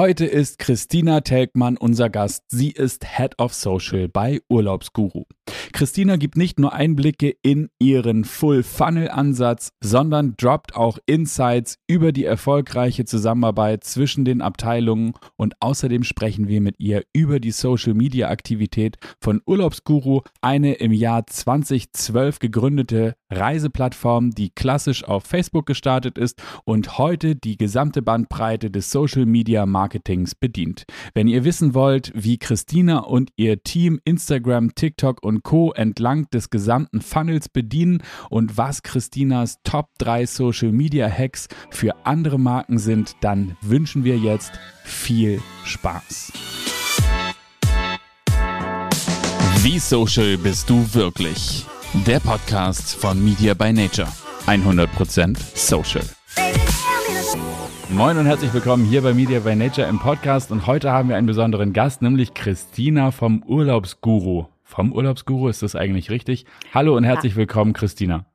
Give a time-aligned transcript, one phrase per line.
[0.00, 2.44] Heute ist Christina Telkmann unser Gast.
[2.48, 5.24] Sie ist Head of Social bei Urlaubsguru.
[5.72, 13.04] Christina gibt nicht nur Einblicke in ihren Full-Funnel-Ansatz, sondern droppt auch Insights über die erfolgreiche
[13.04, 20.22] Zusammenarbeit zwischen den Abteilungen und außerdem sprechen wir mit ihr über die Social-Media-Aktivität von Urlaubsguru,
[20.40, 27.56] eine im Jahr 2012 gegründete Reiseplattform, die klassisch auf Facebook gestartet ist und heute die
[27.56, 30.84] gesamte Bandbreite des Social-Media-Marketings bedient.
[31.14, 35.72] Wenn ihr wissen wollt, wie Christina und ihr Team Instagram, TikTok und Co.
[35.72, 42.38] entlang des gesamten Funnels bedienen und was Christinas Top 3 Social Media Hacks für andere
[42.38, 44.52] Marken sind, dann wünschen wir jetzt
[44.84, 46.32] viel Spaß.
[49.62, 51.66] Wie social bist du wirklich?
[52.06, 54.08] Der Podcast von Media by Nature.
[54.46, 56.04] 100% social.
[57.90, 61.16] Moin und herzlich willkommen hier bei Media by Nature im Podcast und heute haben wir
[61.16, 64.46] einen besonderen Gast, nämlich Christina vom Urlaubsguru.
[64.70, 66.46] Vom Urlaubsguru ist das eigentlich richtig?
[66.72, 68.26] Hallo und herzlich willkommen, Christina.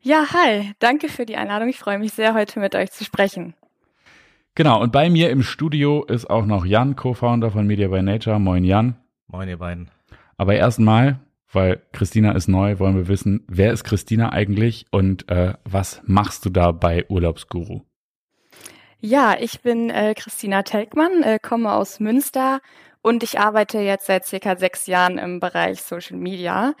[0.00, 0.72] Ja, hi.
[0.80, 1.68] Danke für die Einladung.
[1.68, 3.54] Ich freue mich sehr, heute mit euch zu sprechen.
[4.56, 8.40] Genau, und bei mir im Studio ist auch noch Jan, Co-Founder von Media by Nature.
[8.40, 8.96] Moin Jan.
[9.28, 9.88] Moin ihr beiden.
[10.36, 11.20] Aber erstmal,
[11.52, 16.44] weil Christina ist neu, wollen wir wissen, wer ist Christina eigentlich und äh, was machst
[16.44, 17.82] du da bei Urlaubsguru?
[18.98, 22.60] Ja, ich bin äh, Christina Telkmann, äh, komme aus Münster
[23.08, 26.74] und ich arbeite jetzt seit circa sechs Jahren im Bereich Social Media.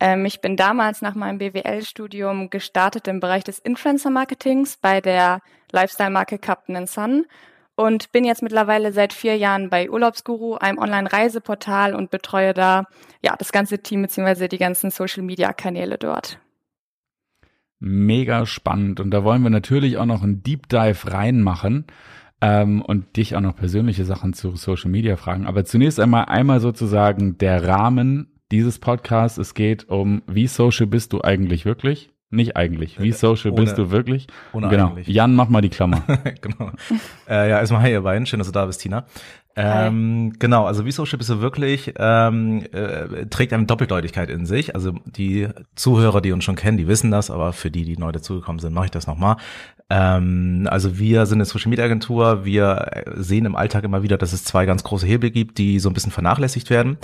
[0.00, 5.40] Ähm, ich bin damals nach meinem BWL-Studium gestartet im Bereich des Influencer-Marketings bei der
[5.72, 7.26] Lifestyle-Marke Captain Sun
[7.76, 12.84] und bin jetzt mittlerweile seit vier Jahren bei Urlaubsguru, einem Online-Reiseportal und betreue da
[13.22, 16.38] ja das ganze Team beziehungsweise die ganzen Social-Media-Kanäle dort.
[17.78, 21.86] Mega spannend und da wollen wir natürlich auch noch einen Deep Dive reinmachen
[22.40, 25.46] ähm, und dich auch noch persönliche Sachen zu Social Media fragen.
[25.46, 29.38] Aber zunächst einmal einmal sozusagen der Rahmen dieses Podcasts.
[29.38, 32.10] Es geht um, wie social bist du eigentlich wirklich?
[32.30, 33.00] Nicht eigentlich.
[33.00, 34.26] Wie social ohne, bist du wirklich?
[34.52, 34.88] Ohne genau.
[34.88, 35.06] Eigentlich.
[35.08, 36.02] Jan, mach mal die Klammer.
[36.40, 36.70] genau.
[37.28, 38.26] äh, ja, erstmal hi ihr beiden.
[38.26, 39.06] Schön, dass du da bist, Tina.
[39.56, 44.74] Ähm, genau, also wie Social bist du wirklich, ähm, äh, trägt eine Doppeldeutigkeit in sich.
[44.74, 48.10] Also die Zuhörer, die uns schon kennen, die wissen das, aber für die, die neu
[48.10, 49.36] dazugekommen sind, mache ich das nochmal.
[49.90, 54.32] Ähm, also wir sind eine Social Media Agentur, wir sehen im Alltag immer wieder, dass
[54.32, 56.98] es zwei ganz große Hebel gibt, die so ein bisschen vernachlässigt werden.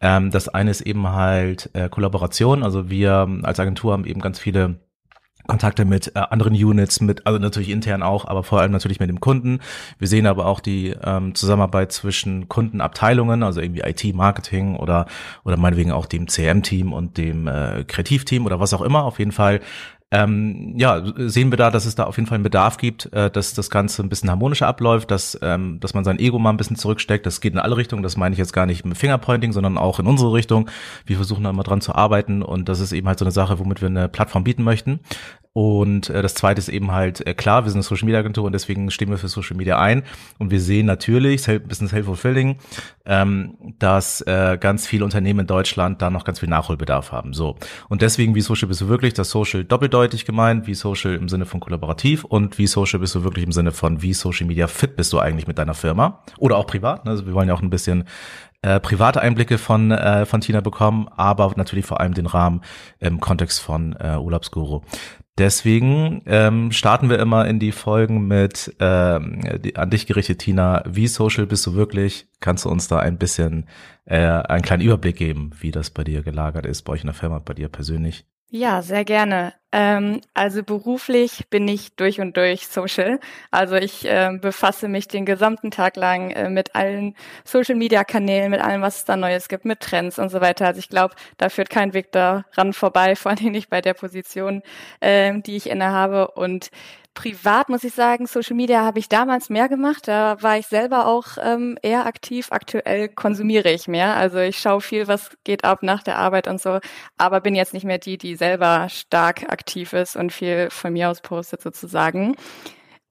[0.00, 4.38] Ähm, das eine ist eben halt äh, Kollaboration, also wir als Agentur haben eben ganz
[4.38, 4.76] viele
[5.46, 9.08] Kontakte mit äh, anderen Units, mit also natürlich intern auch, aber vor allem natürlich mit
[9.08, 9.60] dem Kunden.
[9.98, 15.06] Wir sehen aber auch die ähm, Zusammenarbeit zwischen Kundenabteilungen, also irgendwie IT, Marketing oder
[15.44, 19.04] oder meinetwegen auch dem CM-Team und dem äh, Kreativteam oder was auch immer.
[19.04, 19.60] Auf jeden Fall
[20.14, 23.32] ähm, ja, sehen wir da, dass es da auf jeden Fall einen Bedarf gibt, äh,
[23.32, 26.56] dass das Ganze ein bisschen harmonischer abläuft, dass, ähm, dass man sein Ego mal ein
[26.56, 27.26] bisschen zurücksteckt.
[27.26, 28.04] Das geht in alle Richtungen.
[28.04, 30.70] Das meine ich jetzt gar nicht mit Fingerpointing, sondern auch in unsere Richtung.
[31.04, 33.58] Wir versuchen da immer dran zu arbeiten und das ist eben halt so eine Sache,
[33.58, 35.00] womit wir eine Plattform bieten möchten.
[35.56, 38.42] Und äh, das zweite ist eben halt, äh, klar, wir sind eine Social Media Agentur
[38.42, 40.02] und deswegen stehen wir für Social Media ein.
[40.38, 42.56] Und wir sehen natürlich, ein bisschen self-fulfilling,
[43.06, 47.34] ähm, dass äh, ganz viele Unternehmen in Deutschland da noch ganz viel Nachholbedarf haben.
[47.34, 47.54] So.
[47.88, 49.14] Und deswegen, wie Social bist du wirklich?
[49.14, 53.22] Das Social doppeldeutig gemeint, wie Social im Sinne von kollaborativ und wie Social bist du
[53.22, 56.24] wirklich im Sinne von, wie Social Media fit bist du eigentlich mit deiner Firma?
[56.38, 57.04] Oder auch privat.
[57.04, 57.12] Ne?
[57.12, 58.06] Also wir wollen ja auch ein bisschen
[58.62, 62.62] äh, private Einblicke von, äh, von Tina bekommen, aber natürlich vor allem den Rahmen
[62.98, 64.82] im Kontext von äh, Urlaubsguru.
[65.36, 70.84] Deswegen ähm, starten wir immer in die Folgen mit ähm, die, an dich gerichtet, Tina.
[70.86, 72.28] Wie social bist du wirklich?
[72.38, 73.66] Kannst du uns da ein bisschen
[74.04, 77.14] äh, einen kleinen Überblick geben, wie das bei dir gelagert ist, bei euch in der
[77.14, 78.26] Firma, bei dir persönlich?
[78.50, 79.52] Ja, sehr gerne.
[79.72, 83.18] Ähm, also beruflich bin ich durch und durch social.
[83.50, 88.80] Also ich äh, befasse mich den gesamten Tag lang äh, mit allen Social-Media-Kanälen, mit allem,
[88.82, 90.66] was es da Neues gibt, mit Trends und so weiter.
[90.66, 94.62] Also ich glaube, da führt kein Weg daran vorbei, vor allem nicht bei der Position,
[95.00, 96.28] äh, die ich innehabe.
[96.28, 96.70] Und
[97.14, 100.08] privat muss ich sagen, Social Media habe ich damals mehr gemacht.
[100.08, 102.48] Da war ich selber auch ähm, eher aktiv.
[102.50, 104.16] Aktuell konsumiere ich mehr.
[104.16, 106.80] Also ich schaue viel, was geht ab nach der Arbeit und so,
[107.16, 111.10] aber bin jetzt nicht mehr die, die selber stark aktiv ist und viel von mir
[111.10, 112.36] aus postet sozusagen.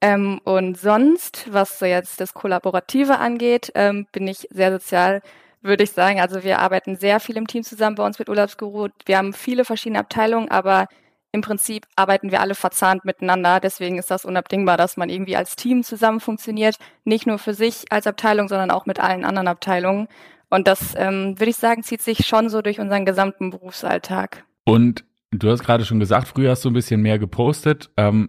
[0.00, 5.22] Ähm, und sonst, was so jetzt das Kollaborative angeht, ähm, bin ich sehr sozial
[5.64, 6.20] würde ich sagen.
[6.20, 8.88] Also wir arbeiten sehr viel im Team zusammen bei uns mit Urlaubsguru.
[9.06, 10.88] Wir haben viele verschiedene Abteilungen, aber
[11.34, 13.58] im Prinzip arbeiten wir alle verzahnt miteinander.
[13.58, 16.76] Deswegen ist das unabdingbar, dass man irgendwie als Team zusammen funktioniert.
[17.02, 20.06] Nicht nur für sich als Abteilung, sondern auch mit allen anderen Abteilungen.
[20.48, 24.44] Und das, ähm, würde ich sagen, zieht sich schon so durch unseren gesamten Berufsalltag.
[24.62, 27.90] Und du hast gerade schon gesagt, früher hast du ein bisschen mehr gepostet.
[27.96, 28.28] Ähm,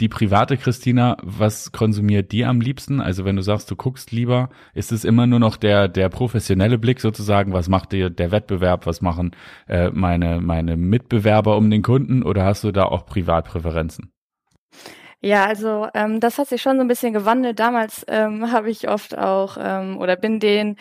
[0.00, 3.00] die private Christina, was konsumiert die am liebsten?
[3.00, 6.78] Also wenn du sagst, du guckst lieber, ist es immer nur noch der, der professionelle
[6.78, 9.36] Blick sozusagen, was macht dir der Wettbewerb, was machen
[9.68, 14.10] äh, meine, meine Mitbewerber um den Kunden oder hast du da auch Privatpräferenzen?
[15.20, 17.58] Ja, also ähm, das hat sich schon so ein bisschen gewandelt.
[17.58, 20.76] Damals ähm, habe ich oft auch ähm, oder bin den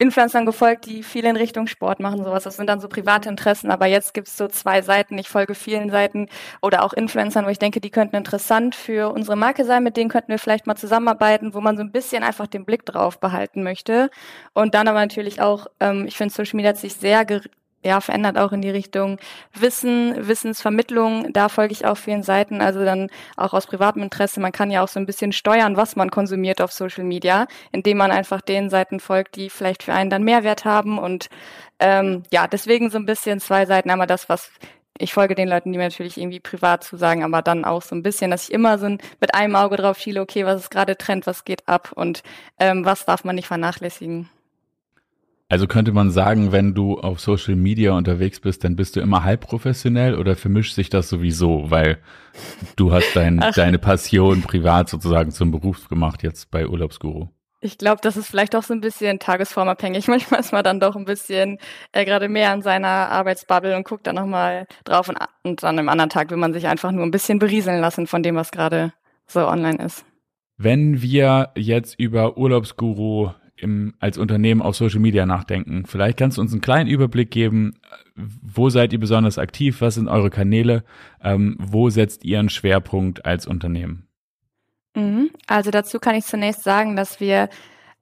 [0.00, 2.44] Influencern gefolgt, die viel in Richtung Sport machen, sowas.
[2.44, 3.70] Das sind dann so private Interessen.
[3.70, 5.18] Aber jetzt gibt's so zwei Seiten.
[5.18, 6.28] Ich folge vielen Seiten
[6.62, 9.82] oder auch Influencern, wo ich denke, die könnten interessant für unsere Marke sein.
[9.82, 12.86] Mit denen könnten wir vielleicht mal zusammenarbeiten, wo man so ein bisschen einfach den Blick
[12.86, 14.08] drauf behalten möchte.
[14.54, 17.26] Und dann aber natürlich auch, ähm, ich finde, Social Media hat sich sehr
[17.82, 19.18] ja, verändert auch in die Richtung
[19.54, 21.32] Wissen, Wissensvermittlung.
[21.32, 24.40] Da folge ich auch vielen Seiten, also dann auch aus privatem Interesse.
[24.40, 27.96] Man kann ja auch so ein bisschen steuern, was man konsumiert auf Social Media, indem
[27.96, 30.98] man einfach den Seiten folgt, die vielleicht für einen dann Mehrwert haben.
[30.98, 31.30] Und
[31.78, 33.90] ähm, ja, deswegen so ein bisschen zwei Seiten.
[33.90, 34.50] Einmal das, was
[34.98, 38.02] ich folge den Leuten, die mir natürlich irgendwie privat zusagen, aber dann auch so ein
[38.02, 41.26] bisschen, dass ich immer so mit einem Auge drauf schiele, okay, was ist gerade Trend,
[41.26, 42.22] was geht ab und
[42.58, 44.28] ähm, was darf man nicht vernachlässigen.
[45.50, 49.24] Also könnte man sagen, wenn du auf Social Media unterwegs bist, dann bist du immer
[49.24, 51.98] halb professionell oder vermischt sich das sowieso, weil
[52.76, 57.30] du hast dein, deine Passion privat sozusagen zum Beruf gemacht jetzt bei Urlaubsguru?
[57.60, 60.06] Ich glaube, das ist vielleicht auch so ein bisschen tagesformabhängig.
[60.08, 61.58] Manchmal ist man dann doch ein bisschen
[61.90, 65.88] äh, gerade mehr an seiner Arbeitsbubble und guckt dann nochmal drauf und, und dann am
[65.88, 68.92] anderen Tag will man sich einfach nur ein bisschen berieseln lassen von dem, was gerade
[69.26, 70.04] so online ist.
[70.58, 73.30] Wenn wir jetzt über Urlaubsguru
[73.62, 75.84] im, als Unternehmen auf Social Media nachdenken.
[75.86, 77.78] Vielleicht kannst du uns einen kleinen Überblick geben,
[78.14, 80.84] wo seid ihr besonders aktiv, was sind eure Kanäle,
[81.22, 84.06] ähm, wo setzt ihr einen Schwerpunkt als Unternehmen?
[84.94, 85.30] Mhm.
[85.46, 87.48] Also dazu kann ich zunächst sagen, dass wir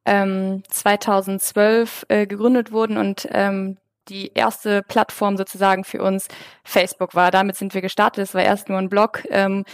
[0.05, 3.77] ähm, 2012 äh, gegründet wurden und ähm,
[4.09, 6.29] die erste Plattform sozusagen für uns
[6.65, 7.31] Facebook war.
[7.31, 8.25] Damit sind wir gestartet.
[8.25, 9.65] Es war erst nur ein Blog, ähm,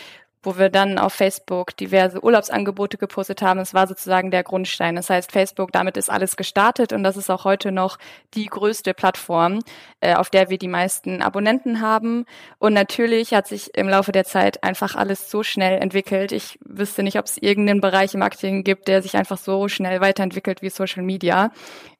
[0.44, 3.60] wo wir dann auf Facebook diverse Urlaubsangebote gepostet haben.
[3.60, 4.96] Es war sozusagen der Grundstein.
[4.96, 7.98] Das heißt, Facebook, damit ist alles gestartet und das ist auch heute noch
[8.34, 9.60] die größte Plattform,
[10.00, 12.26] äh, auf der wir die meisten Abonnenten haben.
[12.58, 16.32] Und natürlich hat sich im Laufe der Zeit einfach alles so schnell entwickelt.
[16.32, 20.00] Ich wüsste nicht, ob es irgendeinen Bereich im Marketing gibt, der sich einfach so schnell
[20.00, 21.50] weiterentwickelt wie Social Media.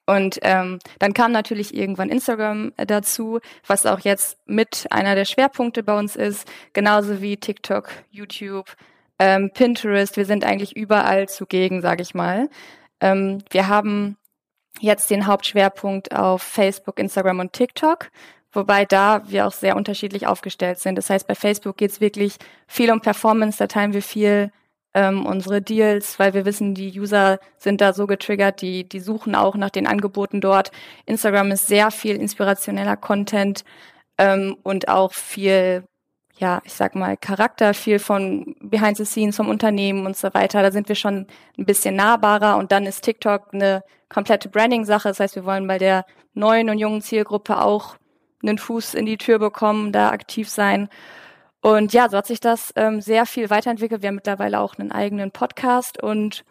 [0.05, 5.25] Und ähm, dann kam natürlich irgendwann Instagram äh, dazu, was auch jetzt mit einer der
[5.25, 8.75] Schwerpunkte bei uns ist, genauso wie TikTok, YouTube,
[9.17, 10.17] ähm, Pinterest.
[10.17, 12.49] Wir sind eigentlich überall zugegen, sage ich mal.
[13.01, 14.17] Ähm, wir haben
[14.79, 18.11] jetzt den Hauptschwerpunkt auf Facebook, Instagram und TikTok,
[18.51, 20.97] wobei da wir auch sehr unterschiedlich aufgestellt sind.
[20.97, 22.35] Das heißt, bei Facebook geht es wirklich
[22.67, 24.51] viel um Performance, da teilen wir viel
[24.95, 29.35] ähm, unsere Deals, weil wir wissen, die User sind da so getriggert, die, die suchen
[29.35, 30.71] auch nach den Angeboten dort.
[31.05, 33.65] Instagram ist sehr viel inspirationeller Content
[34.17, 35.83] ähm, und auch viel,
[36.37, 40.61] ja, ich sag mal, Charakter, viel von Behind the Scenes vom Unternehmen und so weiter.
[40.63, 41.27] Da sind wir schon
[41.57, 45.09] ein bisschen nahbarer und dann ist TikTok eine komplette Branding-Sache.
[45.09, 47.97] Das heißt, wir wollen bei der neuen und jungen Zielgruppe auch
[48.41, 50.87] einen Fuß in die Tür bekommen, da aktiv sein.
[51.65, 54.03] Und ja, so hat sich das ähm, sehr viel weiterentwickelt.
[54.03, 56.45] Wir haben mittlerweile auch einen eigenen Podcast und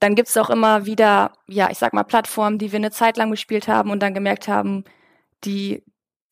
[0.00, 3.30] dann gibt's auch immer wieder, ja, ich sag mal, Plattformen, die wir eine Zeit lang
[3.30, 4.84] gespielt haben und dann gemerkt haben,
[5.44, 5.82] die,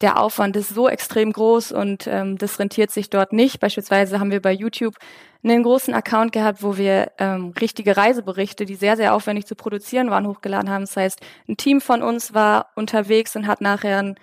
[0.00, 3.60] der Aufwand ist so extrem groß und ähm, das rentiert sich dort nicht.
[3.60, 4.96] Beispielsweise haben wir bei YouTube
[5.44, 10.08] einen großen Account gehabt, wo wir ähm, richtige Reiseberichte, die sehr, sehr aufwendig zu produzieren
[10.08, 10.84] waren, hochgeladen haben.
[10.84, 11.20] Das heißt,
[11.50, 14.14] ein Team von uns war unterwegs und hat nachher ein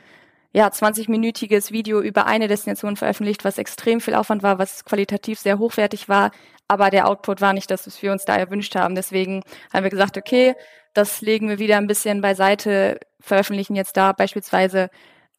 [0.52, 5.60] ja, 20-minütiges Video über eine Destination veröffentlicht, was extrem viel Aufwand war, was qualitativ sehr
[5.60, 6.32] hochwertig war,
[6.68, 8.96] aber der Output war nicht das, was wir uns da erwünscht haben.
[8.96, 10.56] Deswegen haben wir gesagt, okay,
[10.94, 14.90] das legen wir wieder ein bisschen beiseite, veröffentlichen jetzt da beispielsweise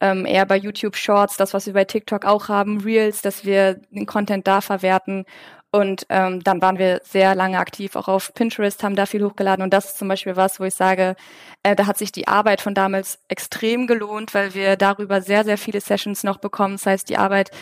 [0.00, 3.74] ähm, eher bei YouTube Shorts, das, was wir bei TikTok auch haben, Reels, dass wir
[3.90, 5.24] den Content da verwerten
[5.72, 9.62] und ähm, dann waren wir sehr lange aktiv, auch auf Pinterest, haben da viel hochgeladen.
[9.62, 11.14] Und das ist zum Beispiel was, wo ich sage,
[11.62, 15.58] äh, da hat sich die Arbeit von damals extrem gelohnt, weil wir darüber sehr, sehr
[15.58, 16.74] viele Sessions noch bekommen.
[16.74, 17.52] Das heißt, die Arbeit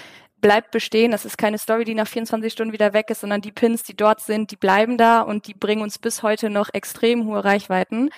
[0.41, 1.11] bleibt bestehen.
[1.11, 3.97] Das ist keine Story, die nach 24 Stunden wieder weg ist, sondern die Pins, die
[3.97, 8.09] dort sind, die bleiben da und die bringen uns bis heute noch extrem hohe Reichweiten.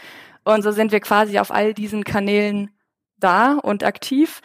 [0.44, 2.70] Und so sind wir quasi auf all diesen Kanälen
[3.18, 4.40] da und aktiv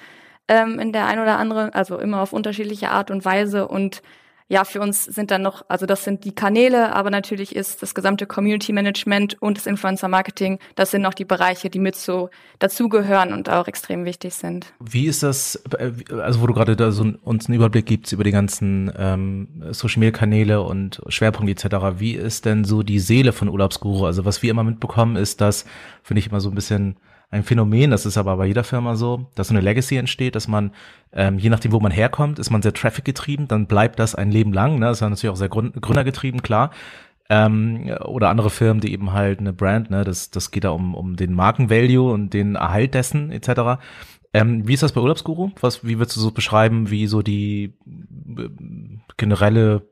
[0.48, 4.02] ähm, in der ein oder anderen, also immer auf unterschiedliche Art und Weise und
[4.48, 7.96] ja, für uns sind dann noch, also das sind die Kanäle, aber natürlich ist das
[7.96, 12.30] gesamte Community Management und das Influencer Marketing, das sind noch die Bereiche, die mit so
[12.60, 14.72] dazugehören und auch extrem wichtig sind.
[14.80, 15.64] Wie ist das,
[16.12, 20.00] also wo du gerade da so uns einen Überblick gibst über die ganzen ähm, Social
[20.00, 24.06] Media Kanäle und Schwerpunkte etc., wie ist denn so die Seele von Urlaubsguru?
[24.06, 25.66] Also was wir immer mitbekommen ist, dass,
[26.04, 26.98] finde ich immer so ein bisschen
[27.32, 30.48] ein Phänomen, das ist aber bei jeder Firma so, dass so eine Legacy entsteht, dass
[30.48, 30.72] man,
[31.12, 34.32] ähm, je nachdem, wo man herkommt, ist man sehr Traffic getrieben, dann bleibt das ein
[34.32, 34.80] Leben lang.
[34.80, 34.86] Ne?
[34.88, 36.72] Das ist ja natürlich auch sehr gründergetrieben, klar.
[37.28, 40.94] Ähm, oder andere Firmen, die eben halt eine Brand, ne, das, das geht da um,
[40.94, 43.82] um den Markenvalue und den Erhalt dessen, etc.
[44.32, 45.50] Ähm, wie ist das bei Urlaubsguru?
[45.60, 47.74] Was, wie würdest du so beschreiben, wie so die
[48.38, 48.50] äh,
[49.18, 49.88] generelle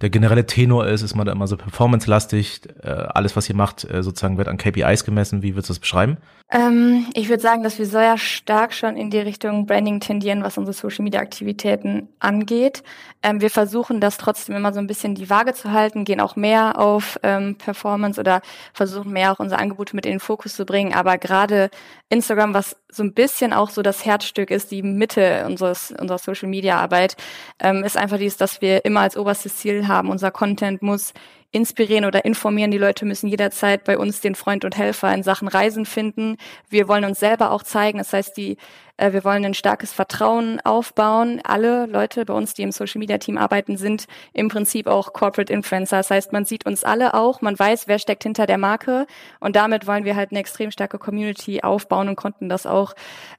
[0.00, 2.62] der generelle Tenor ist, ist man da immer so performance-lastig.
[2.82, 5.42] Äh, alles, was ihr macht, äh, sozusagen wird an KPIs gemessen.
[5.42, 6.18] Wie würdest du das beschreiben?
[6.50, 10.56] Ähm, ich würde sagen, dass wir sehr stark schon in die Richtung Branding tendieren, was
[10.56, 12.82] unsere Social-Media-Aktivitäten angeht.
[13.22, 16.36] Ähm, wir versuchen das trotzdem immer so ein bisschen die Waage zu halten, gehen auch
[16.36, 18.40] mehr auf ähm, Performance oder
[18.72, 20.94] versuchen mehr auch unsere Angebote mit in den Fokus zu bringen.
[20.94, 21.68] Aber gerade
[22.08, 27.16] Instagram, was so ein bisschen auch so das Herzstück ist, die Mitte unseres, unserer Social-Media-Arbeit,
[27.58, 31.12] ähm, ist einfach dies, dass wir immer als oberstes Ziel haben, unser Content muss
[31.50, 32.70] inspirieren oder informieren.
[32.70, 36.36] Die Leute müssen jederzeit bei uns den Freund und Helfer in Sachen Reisen finden.
[36.68, 37.98] Wir wollen uns selber auch zeigen.
[37.98, 38.58] Das heißt, die,
[38.98, 41.40] äh, wir wollen ein starkes Vertrauen aufbauen.
[41.42, 44.04] Alle Leute bei uns, die im Social Media Team arbeiten, sind
[44.34, 45.96] im Prinzip auch Corporate Influencer.
[45.96, 49.06] Das heißt, man sieht uns alle auch, man weiß, wer steckt hinter der Marke.
[49.40, 52.92] Und damit wollen wir halt eine extrem starke Community aufbauen und konnten das auch,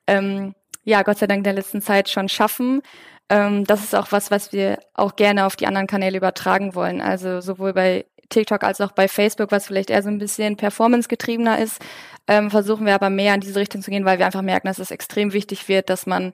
[0.08, 2.82] ähm, ja, Gott sei Dank in der letzten Zeit schon schaffen.
[3.30, 7.02] Ähm, das ist auch was, was wir auch gerne auf die anderen Kanäle übertragen wollen.
[7.02, 11.60] Also sowohl bei TikTok als auch bei Facebook, was vielleicht eher so ein bisschen performance-getriebener
[11.60, 11.80] ist,
[12.28, 14.80] ähm, versuchen wir aber mehr in diese Richtung zu gehen, weil wir einfach merken, dass
[14.80, 16.34] es extrem wichtig wird, dass man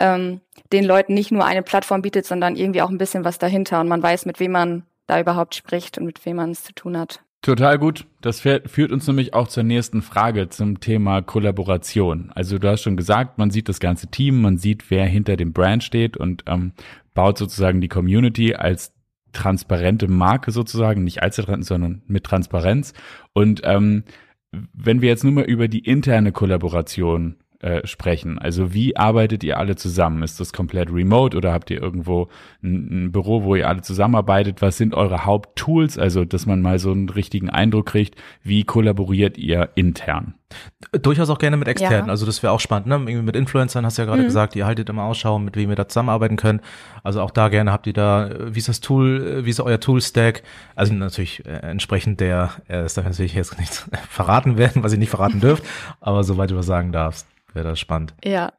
[0.00, 0.40] ähm,
[0.72, 3.88] den Leuten nicht nur eine Plattform bietet, sondern irgendwie auch ein bisschen was dahinter und
[3.88, 6.98] man weiß, mit wem man da überhaupt spricht und mit wem man es zu tun
[6.98, 7.20] hat.
[7.40, 8.06] Total gut.
[8.20, 12.32] Das führt uns nämlich auch zur nächsten Frage zum Thema Kollaboration.
[12.34, 15.52] Also du hast schon gesagt, man sieht das ganze Team, man sieht, wer hinter dem
[15.52, 16.72] Brand steht und ähm,
[17.14, 18.92] baut sozusagen die Community als
[19.32, 22.92] transparente Marke sozusagen, nicht als sondern mit Transparenz.
[23.34, 24.02] Und ähm,
[24.50, 28.38] wenn wir jetzt nur mal über die interne Kollaboration äh, sprechen.
[28.38, 30.22] Also wie arbeitet ihr alle zusammen?
[30.22, 32.28] Ist das komplett remote oder habt ihr irgendwo
[32.62, 34.62] ein, ein, Büro, wo ihr alle zusammenarbeitet?
[34.62, 35.98] Was sind eure Haupttools?
[35.98, 40.34] Also, dass man mal so einen richtigen Eindruck kriegt, wie kollaboriert ihr intern?
[40.92, 42.06] Durchaus auch gerne mit externen.
[42.06, 42.10] Ja.
[42.12, 42.86] Also das wäre auch spannend.
[42.86, 42.94] Ne?
[42.94, 44.26] Irgendwie mit Influencern hast du ja gerade mhm.
[44.26, 46.62] gesagt, ihr haltet immer Ausschau, mit wem ihr da zusammenarbeiten könnt.
[47.02, 50.44] Also auch da gerne habt ihr da, wie ist das Tool, wie ist euer Tool-Stack?
[50.76, 54.92] Also natürlich äh, entsprechend der, äh, das darf ich natürlich jetzt nicht verraten werden, was
[54.92, 55.64] ihr nicht verraten dürft,
[56.00, 58.14] aber soweit du was sagen darfst wäre das spannend.
[58.24, 58.52] Ja,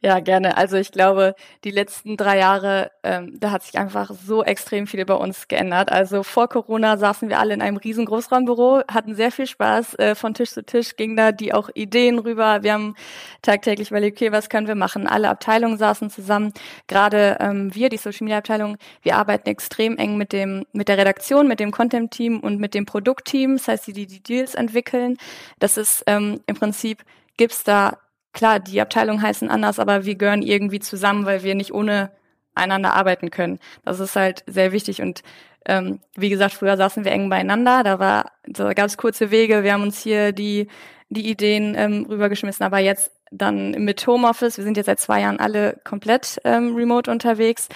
[0.00, 0.56] ja, gerne.
[0.56, 1.34] Also ich glaube,
[1.64, 5.90] die letzten drei Jahre, ähm, da hat sich einfach so extrem viel bei uns geändert.
[5.90, 9.94] Also vor Corona saßen wir alle in einem riesen Großraumbüro, hatten sehr viel Spaß.
[9.98, 12.62] Äh, von Tisch zu Tisch ging da die auch Ideen rüber.
[12.62, 12.94] Wir haben
[13.42, 15.06] tagtäglich überlegt, okay, was können wir machen?
[15.06, 16.52] Alle Abteilungen saßen zusammen.
[16.86, 20.98] Gerade ähm, wir, die Social Media Abteilung, wir arbeiten extrem eng mit dem mit der
[20.98, 23.56] Redaktion, mit dem Content Team und mit dem Produktteam.
[23.56, 25.16] Das heißt, die die, die Deals entwickeln.
[25.58, 27.02] Das ist ähm, im Prinzip
[27.36, 27.98] gibt's da
[28.38, 32.12] klar, die Abteilungen heißen anders, aber wir gehören irgendwie zusammen, weil wir nicht ohne
[32.54, 33.58] einander arbeiten können.
[33.84, 35.22] Das ist halt sehr wichtig und
[35.66, 39.64] ähm, wie gesagt, früher saßen wir eng beieinander, da war, da gab es kurze Wege,
[39.64, 40.68] wir haben uns hier die
[41.10, 45.40] die Ideen ähm, rübergeschmissen, aber jetzt dann mit Homeoffice, wir sind jetzt seit zwei Jahren
[45.40, 47.68] alle komplett ähm, remote unterwegs,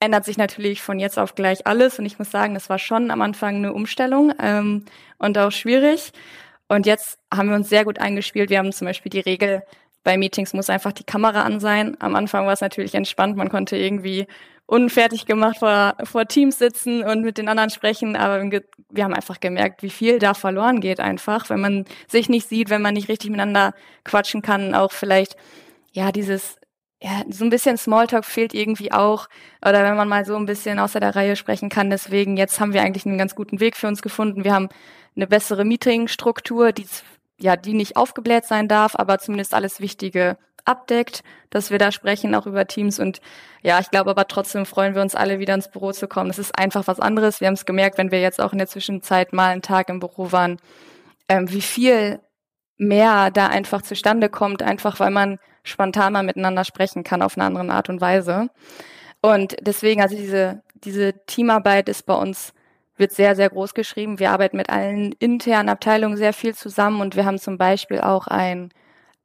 [0.00, 3.10] ändert sich natürlich von jetzt auf gleich alles und ich muss sagen, das war schon
[3.10, 4.86] am Anfang eine Umstellung ähm,
[5.18, 6.12] und auch schwierig.
[6.68, 8.50] Und jetzt haben wir uns sehr gut eingespielt.
[8.50, 9.62] Wir haben zum Beispiel die Regel,
[10.06, 11.96] bei Meetings muss einfach die Kamera an sein.
[11.98, 14.28] Am Anfang war es natürlich entspannt, man konnte irgendwie
[14.64, 18.40] unfertig gemacht vor, vor Teams sitzen und mit den anderen sprechen, aber
[18.88, 22.70] wir haben einfach gemerkt, wie viel da verloren geht einfach, wenn man sich nicht sieht,
[22.70, 25.36] wenn man nicht richtig miteinander quatschen kann, auch vielleicht,
[25.90, 26.56] ja, dieses,
[27.02, 29.28] ja, so ein bisschen Smalltalk fehlt irgendwie auch,
[29.60, 32.72] oder wenn man mal so ein bisschen außer der Reihe sprechen kann, deswegen jetzt haben
[32.72, 34.44] wir eigentlich einen ganz guten Weg für uns gefunden.
[34.44, 34.68] Wir haben
[35.16, 36.86] eine bessere Meetingstruktur, die
[37.38, 42.34] ja, die nicht aufgebläht sein darf, aber zumindest alles Wichtige abdeckt, dass wir da sprechen,
[42.34, 42.98] auch über Teams.
[42.98, 43.20] Und
[43.62, 46.28] ja, ich glaube aber trotzdem freuen wir uns alle wieder ins Büro zu kommen.
[46.28, 47.40] Das ist einfach was anderes.
[47.40, 50.00] Wir haben es gemerkt, wenn wir jetzt auch in der Zwischenzeit mal einen Tag im
[50.00, 50.58] Büro waren,
[51.28, 52.20] ähm, wie viel
[52.78, 57.46] mehr da einfach zustande kommt, einfach weil man spontan mal miteinander sprechen kann auf eine
[57.46, 58.48] andere Art und Weise.
[59.22, 62.52] Und deswegen, also diese, diese Teamarbeit ist bei uns
[62.96, 64.18] wird sehr, sehr groß geschrieben.
[64.18, 68.26] Wir arbeiten mit allen internen Abteilungen sehr viel zusammen und wir haben zum Beispiel auch
[68.26, 68.70] ein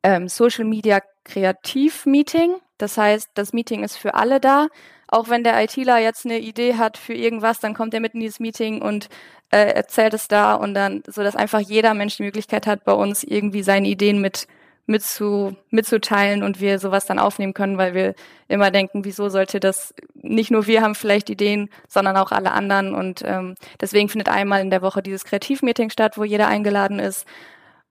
[0.03, 2.55] ähm, Social Media Kreativ Meeting.
[2.77, 4.67] Das heißt, das Meeting ist für alle da.
[5.07, 8.21] Auch wenn der ITler jetzt eine Idee hat für irgendwas, dann kommt er mit in
[8.21, 9.09] dieses Meeting und
[9.51, 12.93] äh, erzählt es da und dann, so dass einfach jeder Mensch die Möglichkeit hat, bei
[12.93, 14.47] uns irgendwie seine Ideen mit
[14.91, 18.13] mitzu, mitzuteilen und wir sowas dann aufnehmen können, weil wir
[18.47, 22.93] immer denken, wieso sollte das, nicht nur wir haben vielleicht Ideen, sondern auch alle anderen
[22.93, 27.25] und ähm, deswegen findet einmal in der Woche dieses Kreativmeeting statt, wo jeder eingeladen ist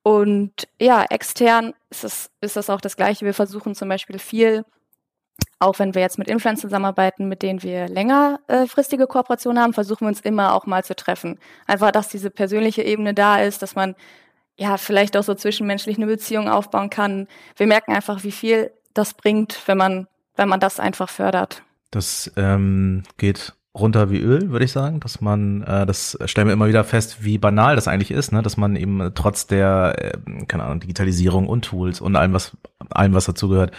[0.02, 3.26] Und ja, extern ist das, ist das auch das Gleiche.
[3.26, 4.64] Wir versuchen zum Beispiel viel,
[5.58, 10.08] auch wenn wir jetzt mit Influencern zusammenarbeiten, mit denen wir längerfristige Kooperationen haben, versuchen wir
[10.08, 11.38] uns immer auch mal zu treffen.
[11.66, 13.94] Einfach, dass diese persönliche Ebene da ist, dass man
[14.60, 17.26] ja vielleicht auch so zwischenmenschlich eine Beziehung aufbauen kann.
[17.56, 21.62] Wir merken einfach, wie viel das bringt, wenn man, wenn man das einfach fördert.
[21.90, 26.52] Das ähm, geht runter wie Öl, würde ich sagen, dass man, äh, das stellen wir
[26.52, 28.42] immer wieder fest, wie banal das eigentlich ist, ne?
[28.42, 32.56] dass man eben trotz der, äh, keine Ahnung, Digitalisierung und Tools und allem, was,
[32.90, 33.72] allem, was dazugehört,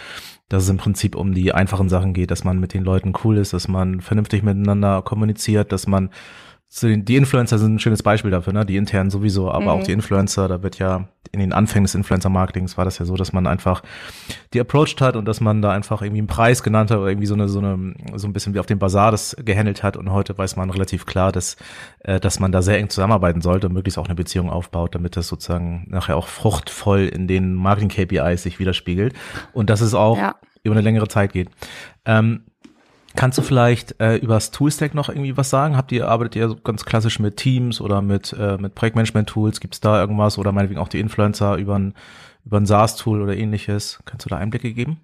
[0.48, 3.38] dass es im Prinzip um die einfachen Sachen geht, dass man mit den Leuten cool
[3.38, 6.10] ist, dass man vernünftig miteinander kommuniziert, dass man
[6.80, 8.64] die Influencer sind ein schönes Beispiel dafür, ne?
[8.64, 9.68] Die internen sowieso, aber mhm.
[9.68, 13.16] auch die Influencer, da wird ja in den Anfängen des Influencer-Marketings war das ja so,
[13.16, 13.82] dass man einfach
[14.52, 17.26] die approached hat und dass man da einfach irgendwie einen Preis genannt hat oder irgendwie
[17.26, 20.10] so eine, so eine, so ein bisschen wie auf dem Bazar das gehandelt hat und
[20.12, 21.56] heute weiß man relativ klar, dass,
[22.00, 25.16] äh, dass man da sehr eng zusammenarbeiten sollte und möglichst auch eine Beziehung aufbaut, damit
[25.16, 29.14] das sozusagen nachher auch fruchtvoll in den Marketing-KPIs sich widerspiegelt
[29.52, 30.34] und dass es auch ja.
[30.62, 31.48] über eine längere Zeit geht.
[32.04, 32.44] Ähm,
[33.14, 35.76] Kannst du vielleicht äh, über das Toolstack noch irgendwie was sagen?
[35.76, 39.60] Habt ihr, arbeitet ihr so ganz klassisch mit Teams oder mit, äh, mit Projektmanagement-Tools?
[39.60, 41.94] Gibt es da irgendwas oder meinetwegen auch die Influencer über ein,
[42.44, 44.00] über ein SaaS-Tool oder ähnliches?
[44.06, 45.00] Kannst du da Einblicke geben?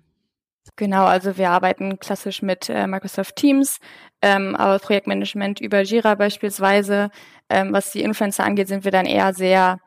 [0.77, 3.81] Genau, also wir arbeiten klassisch mit äh, Microsoft Teams,
[4.23, 7.11] ähm, aber Projektmanagement über Jira beispielsweise.
[7.49, 9.81] Ähm, was die Influencer angeht, sind wir dann eher sehr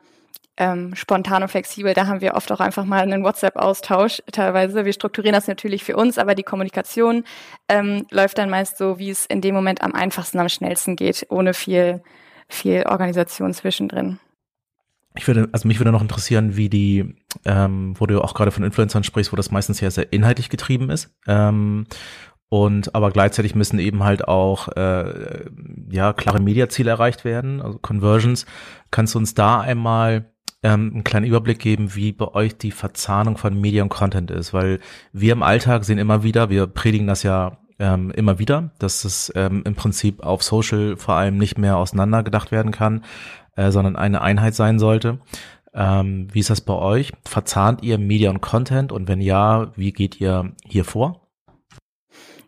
[0.56, 1.94] ähm, spontan und flexibel.
[1.94, 4.84] Da haben wir oft auch einfach mal einen WhatsApp-Austausch teilweise.
[4.84, 7.24] Wir strukturieren das natürlich für uns, aber die Kommunikation
[7.68, 11.26] ähm, läuft dann meist so, wie es in dem Moment am einfachsten, am schnellsten geht,
[11.30, 12.02] ohne viel,
[12.48, 14.18] viel Organisation zwischendrin.
[15.14, 18.64] Ich würde, also mich würde noch interessieren, wie die, ähm, wo du auch gerade von
[18.64, 21.14] Influencern sprichst, wo das meistens ja sehr inhaltlich getrieben ist.
[21.26, 21.86] Ähm,
[22.52, 25.46] und aber gleichzeitig müssen eben halt auch äh,
[25.90, 28.44] ja klare Mediaziele erreicht werden, also Conversions.
[28.90, 30.26] Kannst du uns da einmal
[30.62, 34.52] ähm, einen kleinen Überblick geben, wie bei euch die Verzahnung von Media und Content ist,
[34.52, 34.80] weil
[35.14, 39.32] wir im Alltag sehen immer wieder, wir predigen das ja ähm, immer wieder, dass es
[39.34, 43.02] ähm, im Prinzip auf Social vor allem nicht mehr auseinandergedacht werden kann,
[43.56, 45.20] äh, sondern eine Einheit sein sollte.
[45.72, 47.14] Ähm, wie ist das bei euch?
[47.24, 51.21] Verzahnt ihr Media und Content und wenn ja, wie geht ihr hier vor?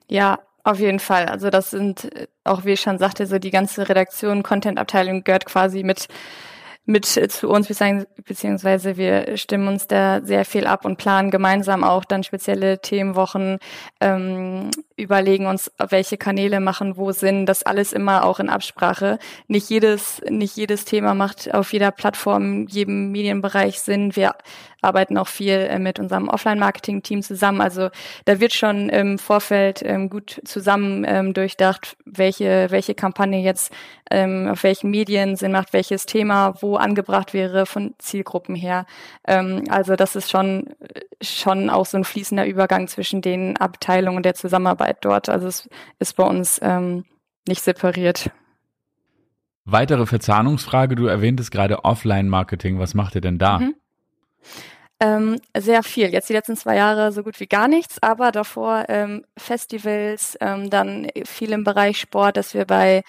[0.08, 1.26] Ja, auf jeden Fall.
[1.26, 2.10] Also das sind,
[2.44, 6.08] auch wie ich schon sagte, so die ganze Redaktion, Content-Abteilung gehört quasi mit
[6.86, 7.68] mit zu uns,
[8.24, 13.58] beziehungsweise wir stimmen uns da sehr viel ab und planen gemeinsam auch dann spezielle Themenwochen,
[14.00, 19.18] ähm, überlegen uns, welche Kanäle machen wo Sinn, das alles immer auch in Absprache.
[19.48, 24.14] Nicht jedes, nicht jedes Thema macht auf jeder Plattform, jedem Medienbereich Sinn.
[24.14, 24.34] Wir
[24.84, 27.60] arbeiten auch viel äh, mit unserem Offline-Marketing-Team zusammen.
[27.60, 27.90] Also
[28.24, 33.72] da wird schon im Vorfeld ähm, gut zusammen ähm, durchdacht, welche, welche Kampagne jetzt
[34.10, 38.84] ähm, auf welchen Medien Sinn macht, welches Thema wo angebracht wäre von Zielgruppen her.
[39.24, 40.74] Also das ist schon,
[41.22, 45.30] schon auch so ein fließender Übergang zwischen den Abteilungen der Zusammenarbeit dort.
[45.30, 45.68] Also es
[45.98, 46.60] ist bei uns
[47.48, 48.30] nicht separiert.
[49.64, 52.78] Weitere Verzahnungsfrage, du erwähntest gerade Offline-Marketing.
[52.78, 53.60] Was macht ihr denn da?
[53.60, 53.74] Mhm.
[55.00, 56.12] Ähm, sehr viel.
[56.12, 60.70] Jetzt die letzten zwei Jahre so gut wie gar nichts, aber davor ähm, Festivals, ähm,
[60.70, 63.02] dann viel im Bereich Sport, dass wir bei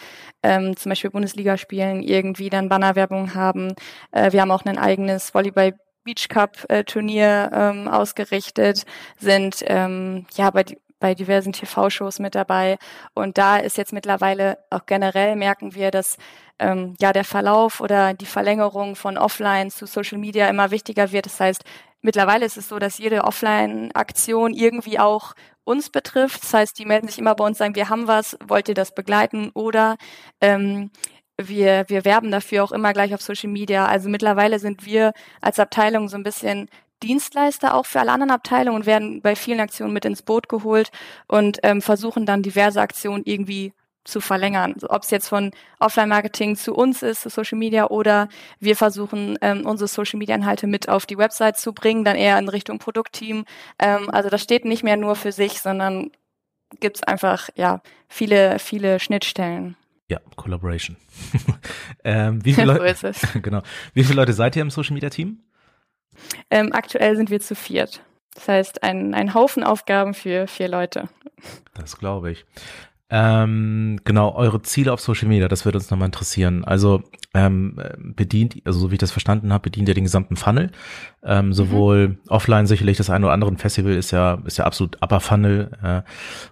[0.44, 3.76] ähm, zum Beispiel Bundesligaspielen irgendwie dann Bannerwerbung haben.
[4.12, 8.86] Äh, wir haben auch ein eigenes Volleyball Beach Cup äh, Turnier ähm, ausgerichtet,
[9.18, 10.66] sind ähm, ja bei
[11.00, 12.78] bei diversen TV-Shows mit dabei.
[13.14, 16.18] Und da ist jetzt mittlerweile auch generell merken wir, dass
[16.60, 21.26] ähm, ja der Verlauf oder die Verlängerung von Offline zu Social Media immer wichtiger wird.
[21.26, 21.64] Das heißt,
[22.02, 25.34] mittlerweile ist es so, dass jede Offline-Aktion irgendwie auch
[25.66, 26.44] uns betrifft.
[26.44, 28.94] Das heißt, die melden sich immer bei uns, sagen, wir haben was, wollt ihr das
[28.94, 29.52] begleiten?
[29.54, 29.98] Oder
[30.40, 30.92] ähm,
[31.38, 33.86] wir, wir werben dafür auch immer gleich auf Social Media.
[33.86, 36.70] Also mittlerweile sind wir als Abteilung so ein bisschen
[37.04, 40.92] Dienstleister auch für alle anderen Abteilungen und werden bei vielen Aktionen mit ins Boot geholt
[41.28, 43.74] und ähm, versuchen dann diverse Aktionen irgendwie
[44.06, 44.74] zu verlängern.
[44.76, 48.30] Also ob es jetzt von Offline-Marketing zu uns ist, zu Social Media, oder
[48.60, 52.80] wir versuchen, ähm, unsere Social-Media-Inhalte mit auf die Website zu bringen, dann eher in Richtung
[52.80, 53.46] Produktteam.
[53.80, 56.12] Ähm, also das steht nicht mehr nur für sich, sondern
[56.80, 59.76] gibt es einfach ja viele, viele Schnittstellen.
[60.08, 60.98] Ja, Collaboration.
[62.04, 63.62] ähm, wie viele Leute, genau.
[63.94, 65.40] Wie viele Leute seid ihr im Social-Media-Team?
[66.50, 68.02] Ähm, aktuell sind wir zu viert.
[68.34, 71.10] Das heißt, ein, ein Haufen Aufgaben für vier Leute.
[71.74, 72.46] Das glaube ich.
[73.08, 76.66] Ähm, genau, eure Ziele auf Social Media, das würde uns nochmal interessieren.
[76.66, 77.04] Also
[77.36, 80.72] ähm, bedient, also so wie ich das verstanden habe, bedient ihr den gesamten Funnel.
[81.24, 82.18] Ähm, sowohl mhm.
[82.30, 85.72] offline sicherlich das eine oder andere Festival ist ja, ist ja absolut Upper Funnel.
[85.84, 86.02] Äh,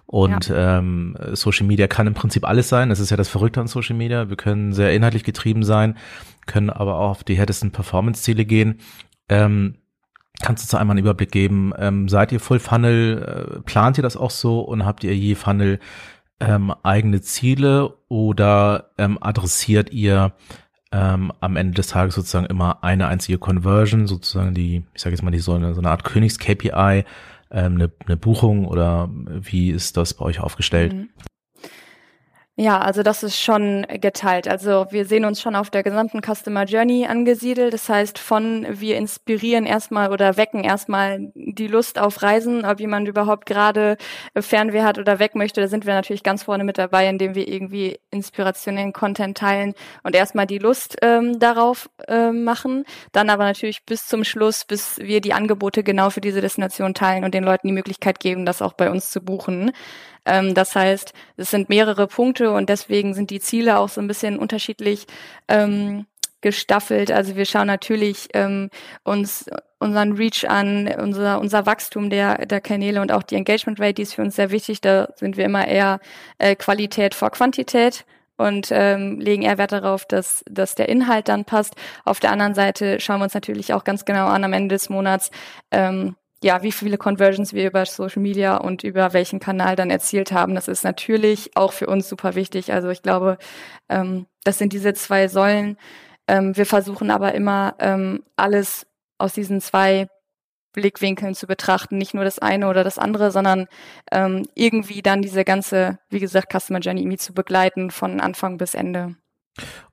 [0.06, 0.78] und ja.
[0.78, 2.88] ähm, Social Media kann im Prinzip alles sein.
[2.88, 4.28] Das ist ja das Verrückte an Social Media.
[4.28, 5.98] Wir können sehr inhaltlich getrieben sein,
[6.46, 8.78] können aber auch auf die härtesten Performance-Ziele gehen.
[9.28, 9.76] Ähm,
[10.40, 11.72] kannst du zu einmal einen Überblick geben?
[11.78, 13.56] Ähm, seid ihr Full Funnel?
[13.56, 15.78] Äh, plant ihr das auch so und habt ihr je Funnel
[16.40, 20.32] ähm, eigene Ziele oder ähm, adressiert ihr
[20.92, 25.22] ähm, am Ende des Tages sozusagen immer eine einzige Conversion, sozusagen die, ich sage jetzt
[25.22, 27.04] mal, die so eine, so eine Art Königs-KPI,
[27.50, 30.92] ähm, eine, eine Buchung oder wie ist das bei euch aufgestellt?
[30.92, 31.08] Mhm.
[32.56, 34.46] Ja, also das ist schon geteilt.
[34.46, 37.74] Also wir sehen uns schon auf der gesamten Customer Journey angesiedelt.
[37.74, 43.08] Das heißt, von wir inspirieren erstmal oder wecken erstmal die Lust auf Reisen, ob jemand
[43.08, 43.96] überhaupt gerade
[44.38, 47.48] Fernweh hat oder weg möchte, da sind wir natürlich ganz vorne mit dabei, indem wir
[47.48, 52.84] irgendwie inspirationellen Content teilen und erstmal die Lust ähm, darauf äh, machen.
[53.10, 57.24] Dann aber natürlich bis zum Schluss, bis wir die Angebote genau für diese Destination teilen
[57.24, 59.72] und den Leuten die Möglichkeit geben, das auch bei uns zu buchen.
[60.24, 64.08] Ähm, das heißt, es sind mehrere Punkte und deswegen sind die Ziele auch so ein
[64.08, 65.06] bisschen unterschiedlich
[65.48, 66.06] ähm,
[66.40, 67.10] gestaffelt.
[67.10, 68.70] Also wir schauen natürlich ähm,
[69.02, 69.46] uns
[69.78, 74.02] unseren Reach an, unser, unser Wachstum der, der Kanäle und auch die Engagement Rate, die
[74.02, 74.80] ist für uns sehr wichtig.
[74.80, 76.00] Da sind wir immer eher
[76.38, 78.06] äh, Qualität vor Quantität
[78.36, 81.74] und ähm, legen eher Wert darauf, dass, dass der Inhalt dann passt.
[82.04, 84.88] Auf der anderen Seite schauen wir uns natürlich auch ganz genau an am Ende des
[84.88, 85.30] Monats,
[85.70, 90.30] ähm, ja, wie viele Conversions wir über Social Media und über welchen Kanal dann erzielt
[90.30, 90.54] haben.
[90.54, 92.70] Das ist natürlich auch für uns super wichtig.
[92.70, 93.38] Also ich glaube,
[93.88, 95.78] ähm, das sind diese zwei Säulen.
[96.28, 100.06] Ähm, wir versuchen aber immer ähm, alles aus diesen zwei
[100.74, 103.66] Blickwinkeln zu betrachten, nicht nur das eine oder das andere, sondern
[104.12, 108.74] ähm, irgendwie dann diese ganze, wie gesagt, Customer Journey irgendwie zu begleiten von Anfang bis
[108.74, 109.16] Ende.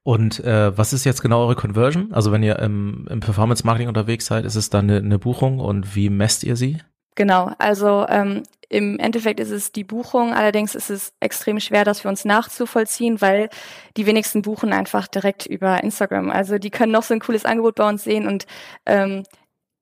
[0.04, 2.12] Und äh, was ist jetzt genau eure Conversion?
[2.14, 5.60] Also wenn ihr im, im Performance Marketing unterwegs seid, ist es dann eine, eine Buchung
[5.60, 6.80] und wie messt ihr sie?
[7.16, 12.00] Genau, also ähm, im Endeffekt ist es die Buchung, allerdings ist es extrem schwer, das
[12.00, 13.50] für uns nachzuvollziehen, weil
[13.98, 16.32] die wenigsten buchen einfach direkt über Instagram.
[16.32, 18.46] Also die können noch so ein cooles Angebot bei uns sehen und
[18.86, 19.24] ähm,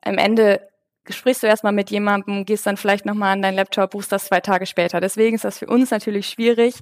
[0.01, 0.68] am Ende
[1.09, 4.39] sprichst du erstmal mit jemandem, gehst dann vielleicht nochmal an deinen Laptop, buchst das zwei
[4.39, 5.01] Tage später.
[5.01, 6.75] Deswegen ist das für uns natürlich schwierig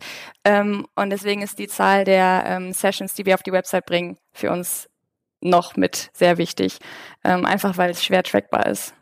[0.44, 4.18] ähm, und deswegen ist die Zahl der ähm, Sessions, die wir auf die Website bringen,
[4.34, 4.90] für uns
[5.42, 6.80] noch mit sehr wichtig,
[7.24, 8.94] ähm, einfach weil es schwer trackbar ist.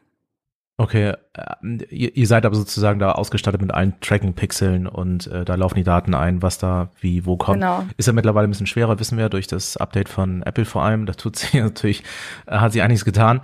[0.77, 5.55] Okay, äh, ihr, ihr, seid aber sozusagen da ausgestattet mit allen Tracking-Pixeln und äh, da
[5.55, 7.61] laufen die Daten ein, was da wie wo kommt.
[7.61, 7.85] Genau.
[7.95, 11.05] Ist ja mittlerweile ein bisschen schwerer, wissen wir, durch das Update von Apple vor allem.
[11.05, 12.03] Da tut sie natürlich,
[12.45, 13.39] äh, hat sie einiges getan.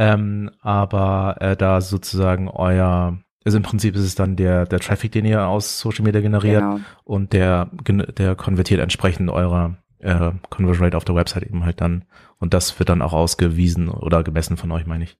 [0.00, 5.12] Ähm, aber äh, da sozusagen euer, also im Prinzip ist es dann der, der Traffic,
[5.12, 6.80] den ihr aus Social Media generiert genau.
[7.04, 7.66] und der,
[8.16, 12.06] der konvertiert entsprechend eurer äh, Conversion Rate auf der Website eben halt dann.
[12.38, 15.18] Und das wird dann auch ausgewiesen oder gemessen von euch, meine ich.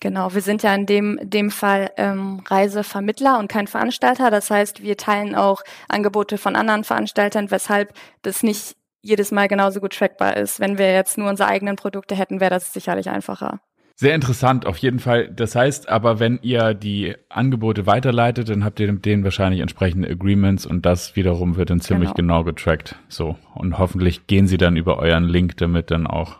[0.00, 4.30] Genau, wir sind ja in dem, dem Fall ähm, Reisevermittler und kein Veranstalter.
[4.30, 5.60] Das heißt, wir teilen auch
[5.90, 10.58] Angebote von anderen Veranstaltern, weshalb das nicht jedes Mal genauso gut trackbar ist.
[10.58, 13.60] Wenn wir jetzt nur unsere eigenen Produkte hätten, wäre das sicherlich einfacher.
[14.00, 15.28] Sehr interessant, auf jeden Fall.
[15.28, 20.08] Das heißt aber, wenn ihr die Angebote weiterleitet, dann habt ihr mit denen wahrscheinlich entsprechende
[20.08, 22.96] Agreements und das wiederum wird dann ziemlich genau, genau getrackt.
[23.08, 23.36] So.
[23.54, 26.38] Und hoffentlich gehen sie dann über euren Link, damit dann auch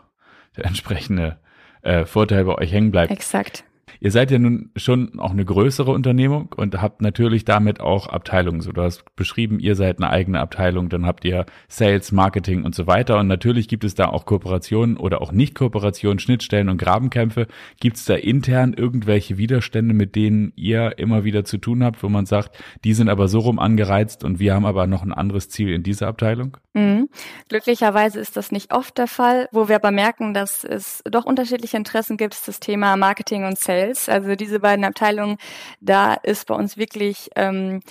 [0.57, 1.37] der entsprechende
[1.83, 3.11] äh, Vorteil bei euch hängen bleibt.
[3.11, 3.63] Exakt.
[4.03, 8.61] Ihr seid ja nun schon auch eine größere Unternehmung und habt natürlich damit auch Abteilungen.
[8.61, 12.73] So, du hast beschrieben, ihr seid eine eigene Abteilung, dann habt ihr Sales, Marketing und
[12.73, 13.19] so weiter.
[13.19, 17.45] Und natürlich gibt es da auch Kooperationen oder auch Nicht-Kooperationen, Schnittstellen und Grabenkämpfe.
[17.79, 22.09] Gibt es da intern irgendwelche Widerstände, mit denen ihr immer wieder zu tun habt, wo
[22.09, 25.49] man sagt, die sind aber so rum angereizt und wir haben aber noch ein anderes
[25.49, 26.57] Ziel in dieser Abteilung?
[26.73, 27.09] Mhm.
[27.49, 29.47] Glücklicherweise ist das nicht oft der Fall.
[29.51, 33.90] Wo wir aber merken, dass es doch unterschiedliche Interessen gibt, das Thema Marketing und Sales.
[34.09, 35.37] Also diese beiden Abteilungen,
[35.79, 37.81] da ist bei uns wirklich ähm,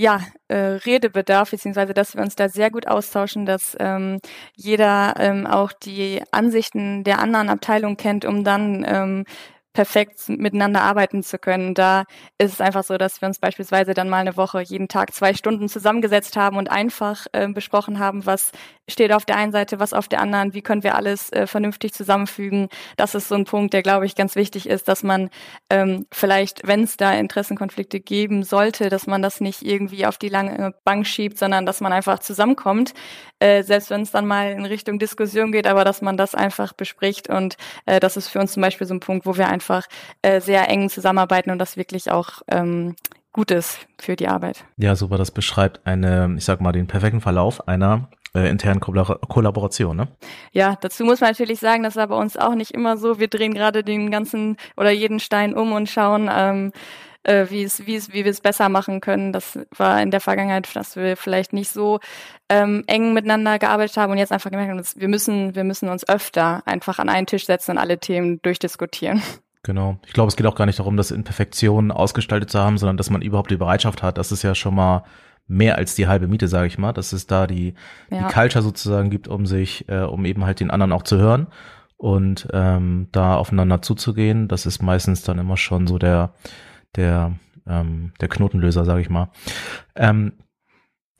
[0.00, 4.20] ja, äh, Redebedarf, beziehungsweise dass wir uns da sehr gut austauschen, dass ähm,
[4.56, 9.24] jeder ähm, auch die Ansichten der anderen Abteilungen kennt, um dann ähm,
[9.72, 11.74] perfekt miteinander arbeiten zu können.
[11.74, 12.04] Da
[12.38, 15.34] ist es einfach so, dass wir uns beispielsweise dann mal eine Woche jeden Tag zwei
[15.34, 18.52] Stunden zusammengesetzt haben und einfach äh, besprochen haben, was
[18.90, 21.92] steht auf der einen Seite, was auf der anderen, wie können wir alles äh, vernünftig
[21.92, 22.68] zusammenfügen.
[22.96, 25.30] Das ist so ein Punkt, der, glaube ich, ganz wichtig ist, dass man
[25.70, 30.28] ähm, vielleicht, wenn es da Interessenkonflikte geben sollte, dass man das nicht irgendwie auf die
[30.28, 32.92] lange Bank schiebt, sondern dass man einfach zusammenkommt,
[33.38, 36.72] äh, selbst wenn es dann mal in Richtung Diskussion geht, aber dass man das einfach
[36.72, 37.28] bespricht.
[37.28, 39.86] Und äh, das ist für uns zum Beispiel so ein Punkt, wo wir einfach
[40.22, 42.96] äh, sehr eng zusammenarbeiten und das wirklich auch ähm,
[43.32, 44.64] gut ist für die Arbeit.
[44.76, 49.96] Ja, super, das beschreibt eine, ich sag mal, den perfekten Verlauf einer äh, internen Kollaboration,
[49.96, 50.08] ne?
[50.52, 53.18] Ja, dazu muss man natürlich sagen, das war bei uns auch nicht immer so.
[53.18, 56.72] Wir drehen gerade den ganzen oder jeden Stein um und schauen, ähm,
[57.22, 59.32] äh, wie es, wie es, wie wir es besser machen können.
[59.32, 62.00] Das war in der Vergangenheit, dass wir vielleicht nicht so
[62.48, 66.08] ähm, eng miteinander gearbeitet haben und jetzt einfach gemerkt haben, wir müssen, wir müssen uns
[66.08, 69.22] öfter einfach an einen Tisch setzen und alle Themen durchdiskutieren.
[69.62, 69.98] Genau.
[70.06, 72.96] Ich glaube, es geht auch gar nicht darum, das in Perfektion ausgestaltet zu haben, sondern
[72.96, 74.16] dass man überhaupt die Bereitschaft hat.
[74.16, 75.04] Das ist ja schon mal
[75.50, 77.74] mehr als die halbe Miete, sage ich mal, dass es da die,
[78.10, 78.28] ja.
[78.28, 81.48] die Culture sozusagen gibt, um sich, äh, um eben halt den anderen auch zu hören
[81.96, 84.46] und ähm, da aufeinander zuzugehen.
[84.46, 86.34] Das ist meistens dann immer schon so der,
[86.94, 87.32] der,
[87.66, 89.30] ähm, der Knotenlöser, sage ich mal.
[89.96, 90.34] Ähm,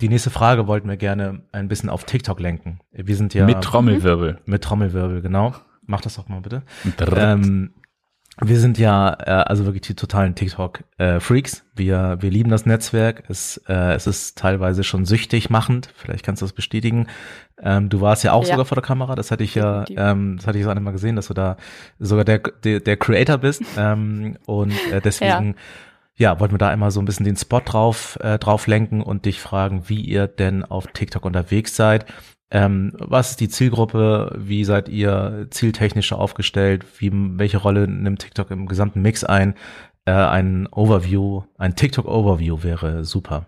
[0.01, 2.79] die nächste Frage wollten wir gerne ein bisschen auf TikTok lenken.
[2.93, 4.39] Wir sind ja mit Trommelwirbel.
[4.47, 5.55] Mit Trommelwirbel, genau.
[5.85, 6.63] Mach das doch mal bitte.
[7.17, 7.75] Ähm,
[8.43, 11.55] wir sind ja äh, also wirklich die totalen TikTok-Freaks.
[11.55, 13.25] Äh, wir, wir lieben das Netzwerk.
[13.29, 15.91] Es, äh, es ist teilweise schon süchtig machend.
[15.95, 17.07] Vielleicht kannst du das bestätigen.
[17.63, 18.51] Ähm, du warst ja auch ja.
[18.53, 19.15] sogar vor der Kamera.
[19.15, 21.57] Das hatte ich ja, ähm, das hatte ich so einmal gesehen, dass du da
[21.99, 23.63] sogar der, der, der Creator bist.
[23.77, 25.55] Ähm, und äh, deswegen
[26.17, 26.33] ja.
[26.33, 29.27] ja, wollten wir da einmal so ein bisschen den Spot drauf, äh, drauf lenken und
[29.27, 32.07] dich fragen, wie ihr denn auf TikTok unterwegs seid
[32.51, 34.33] ähm, was ist die Zielgruppe?
[34.37, 36.85] Wie seid ihr zieltechnisch aufgestellt?
[36.99, 39.55] Wie, welche Rolle nimmt TikTok im gesamten Mix ein?
[40.05, 43.47] Äh, ein Overview, ein TikTok-Overview wäre super.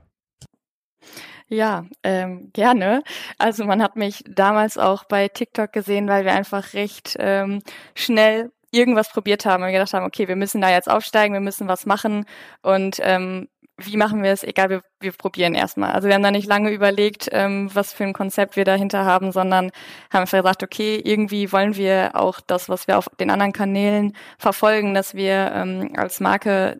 [1.48, 3.02] Ja, ähm, gerne.
[3.38, 7.62] Also man hat mich damals auch bei TikTok gesehen, weil wir einfach recht ähm,
[7.94, 11.68] schnell irgendwas probiert haben und gedacht haben, okay, wir müssen da jetzt aufsteigen, wir müssen
[11.68, 12.24] was machen
[12.62, 13.48] und ähm,
[13.84, 14.42] wie machen wir es?
[14.44, 15.92] Egal, wir, wir probieren erstmal.
[15.92, 19.32] Also wir haben da nicht lange überlegt, ähm, was für ein Konzept wir dahinter haben,
[19.32, 19.70] sondern
[20.12, 24.16] haben einfach gesagt, okay, irgendwie wollen wir auch das, was wir auf den anderen Kanälen
[24.38, 26.78] verfolgen, dass wir ähm, als Marke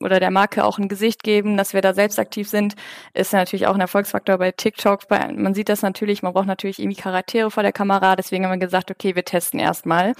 [0.00, 2.74] oder der Marke auch ein Gesicht geben, dass wir da selbst aktiv sind,
[3.12, 5.06] ist natürlich auch ein Erfolgsfaktor bei TikTok.
[5.08, 8.52] Bei, man sieht das natürlich, man braucht natürlich irgendwie Charaktere vor der Kamera, deswegen haben
[8.52, 10.14] wir gesagt, okay, wir testen erstmal.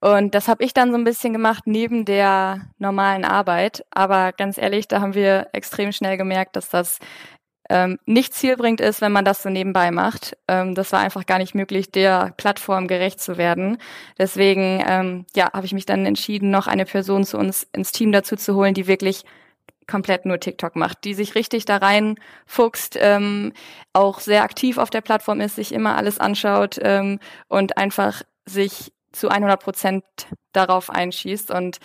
[0.00, 3.84] Und das habe ich dann so ein bisschen gemacht neben der normalen Arbeit.
[3.90, 6.98] Aber ganz ehrlich, da haben wir extrem schnell gemerkt, dass das
[7.70, 10.36] ähm, nicht zielbringend ist, wenn man das so nebenbei macht.
[10.48, 13.78] Ähm, das war einfach gar nicht möglich, der Plattform gerecht zu werden.
[14.18, 18.10] Deswegen ähm, ja, habe ich mich dann entschieden, noch eine Person zu uns ins Team
[18.10, 19.24] dazu zu holen, die wirklich
[19.86, 23.52] komplett nur TikTok macht, die sich richtig da reinfuchst, ähm,
[23.92, 28.92] auch sehr aktiv auf der Plattform ist, sich immer alles anschaut ähm, und einfach sich
[29.12, 30.04] zu 100 Prozent
[30.52, 31.50] darauf einschießt.
[31.50, 31.78] Und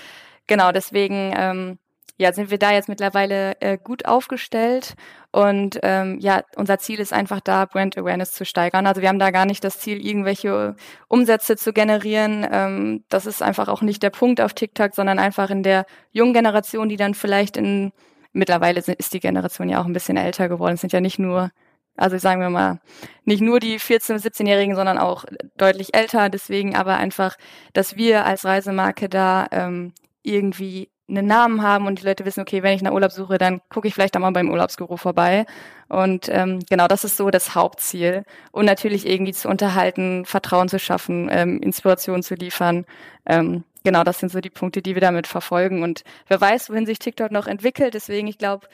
[0.48, 1.80] genau deswegen ähm,
[2.18, 4.96] ja, sind wir da jetzt mittlerweile äh, gut aufgestellt.
[5.32, 8.88] Und ähm, ja, unser Ziel ist einfach da, Brand Awareness zu steigern.
[8.88, 10.76] Also wir haben da gar nicht das Ziel, irgendwelche
[11.10, 12.48] Umsätze zu generieren.
[12.50, 16.34] Ähm, das ist einfach auch nicht der Punkt auf TikTok, sondern einfach in der jungen
[16.34, 17.92] Generation, die dann vielleicht in
[18.32, 20.76] mittlerweile ist die Generation ja auch ein bisschen älter geworden.
[20.76, 21.52] Es sind ja nicht nur
[21.98, 22.80] also sagen wir mal,
[23.24, 25.26] nicht nur die 14-, 17-Jährigen, sondern auch
[25.58, 26.30] deutlich älter.
[26.30, 27.38] Deswegen aber einfach,
[27.74, 32.64] dass wir als Reisemarke da ähm, irgendwie einen Namen haben und die Leute wissen, okay,
[32.64, 35.46] wenn ich nach Urlaub suche, dann gucke ich vielleicht auch mal beim Urlaubsguru vorbei.
[35.88, 38.24] Und ähm, genau, das ist so das Hauptziel.
[38.52, 42.86] Und natürlich irgendwie zu unterhalten, Vertrauen zu schaffen, ähm, Inspiration zu liefern.
[43.28, 45.84] Ähm, genau, das sind so die Punkte, die wir damit verfolgen.
[45.84, 47.94] Und wer weiß, wohin sich TikTok noch entwickelt.
[47.94, 48.68] Deswegen, ich glaube,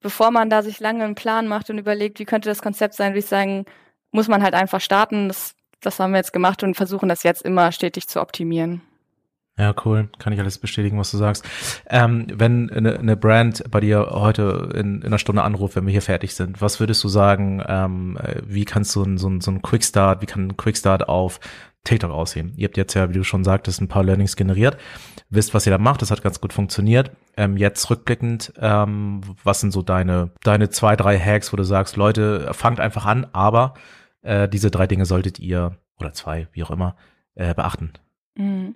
[0.00, 3.12] bevor man da sich lange einen Plan macht und überlegt, wie könnte das Konzept sein,
[3.12, 3.64] würde ich sagen,
[4.10, 5.28] muss man halt einfach starten.
[5.28, 8.82] Das, das haben wir jetzt gemacht und versuchen das jetzt immer stetig zu optimieren.
[9.58, 10.10] Ja, cool.
[10.18, 11.42] Kann ich alles bestätigen, was du sagst.
[11.88, 15.92] Ähm, wenn eine, eine Brand bei dir heute in, in einer Stunde anruft, wenn wir
[15.92, 19.62] hier fertig sind, was würdest du sagen, ähm, wie kannst du so ein, so ein
[19.62, 21.40] Quickstart, wie kann ein Quickstart auf
[21.86, 22.52] TikTok aussehen?
[22.56, 24.76] Ihr habt jetzt ja, wie du schon sagtest, ein paar Learnings generiert,
[25.30, 27.10] wisst, was ihr da macht, das hat ganz gut funktioniert.
[27.36, 31.96] Ähm, jetzt rückblickend, ähm, was sind so deine, deine zwei, drei Hacks, wo du sagst,
[31.96, 33.74] Leute, fangt einfach an, aber
[34.22, 36.96] äh, diese drei Dinge solltet ihr, oder zwei, wie auch immer,
[37.34, 37.92] äh, beachten.
[38.34, 38.74] Mhm.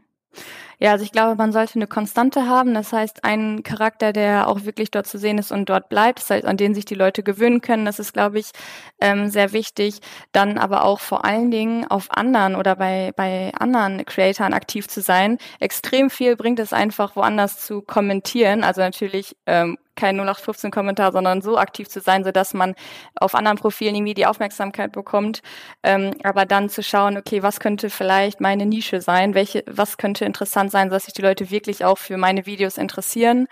[0.82, 2.72] Ja, also ich glaube, man sollte eine Konstante haben.
[2.72, 6.30] Das heißt, einen Charakter, der auch wirklich dort zu sehen ist und dort bleibt, das
[6.30, 7.84] heißt, an den sich die Leute gewöhnen können.
[7.84, 8.50] Das ist, glaube ich,
[8.98, 10.00] ähm, sehr wichtig.
[10.32, 15.02] Dann aber auch vor allen Dingen auf anderen oder bei, bei anderen Creatoren aktiv zu
[15.02, 15.36] sein.
[15.60, 18.64] Extrem viel bringt es einfach, woanders zu kommentieren.
[18.64, 22.74] Also natürlich ähm, kein 0815-Kommentar, sondern so aktiv zu sein, so dass man
[23.14, 25.42] auf anderen Profilen irgendwie die Aufmerksamkeit bekommt.
[25.82, 29.34] Ähm, aber dann zu schauen, okay, was könnte vielleicht meine Nische sein?
[29.34, 33.46] Welche, was könnte interessant sein, dass sich die Leute wirklich auch für meine Videos interessieren?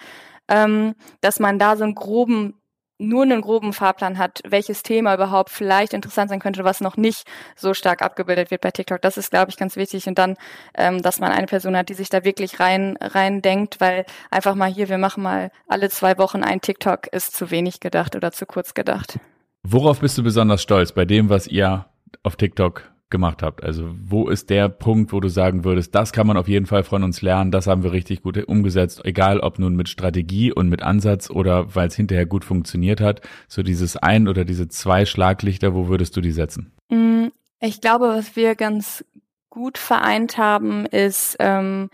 [0.48, 2.57] Ähm, dass man da so einen groben
[2.98, 7.26] nur einen groben Fahrplan hat, welches Thema überhaupt vielleicht interessant sein könnte, was noch nicht
[7.56, 9.00] so stark abgebildet wird bei TikTok.
[9.00, 10.06] Das ist, glaube ich, ganz wichtig.
[10.06, 10.36] Und dann,
[10.74, 14.54] ähm, dass man eine Person hat, die sich da wirklich rein, rein denkt, weil einfach
[14.54, 18.32] mal hier, wir machen mal alle zwei Wochen ein TikTok, ist zu wenig gedacht oder
[18.32, 19.18] zu kurz gedacht.
[19.62, 21.86] Worauf bist du besonders stolz bei dem, was ihr
[22.22, 23.62] auf TikTok gemacht habt?
[23.62, 26.84] Also wo ist der Punkt, wo du sagen würdest, das kann man auf jeden Fall
[26.84, 30.68] von uns lernen, das haben wir richtig gut umgesetzt, egal ob nun mit Strategie und
[30.68, 33.20] mit Ansatz oder weil es hinterher gut funktioniert hat.
[33.48, 36.72] So dieses ein oder diese zwei Schlaglichter, wo würdest du die setzen?
[36.90, 37.28] Mm,
[37.60, 39.04] ich glaube, was wir ganz
[39.50, 41.90] gut vereint haben, ist ähm,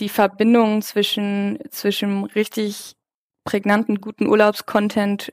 [0.00, 2.94] die Verbindung zwischen, zwischen richtig
[3.44, 5.32] prägnanten, guten Urlaubscontent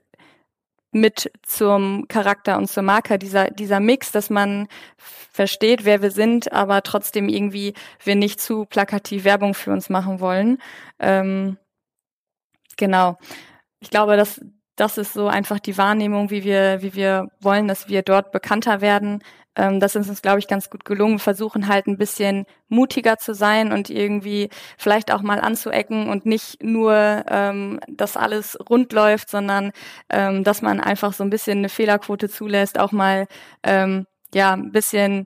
[0.92, 6.52] mit zum Charakter und zur Marke, dieser, dieser Mix, dass man versteht, wer wir sind,
[6.52, 7.74] aber trotzdem irgendwie
[8.04, 10.58] wir nicht zu plakativ Werbung für uns machen wollen.
[11.00, 11.58] Ähm,
[12.78, 13.18] genau.
[13.80, 14.42] Ich glaube, dass
[14.76, 18.80] das ist so einfach die Wahrnehmung, wie wir, wie wir wollen, dass wir dort bekannter
[18.82, 19.22] werden,
[19.56, 21.16] ähm, das ist uns, glaube ich, ganz gut gelungen.
[21.16, 26.26] Wir versuchen halt ein bisschen mutiger zu sein und irgendwie vielleicht auch mal anzuecken und
[26.26, 29.72] nicht nur, ähm, dass alles rund läuft, sondern
[30.10, 33.28] ähm, dass man einfach so ein bisschen eine Fehlerquote zulässt, auch mal
[33.64, 35.26] ähm, ja ein bisschen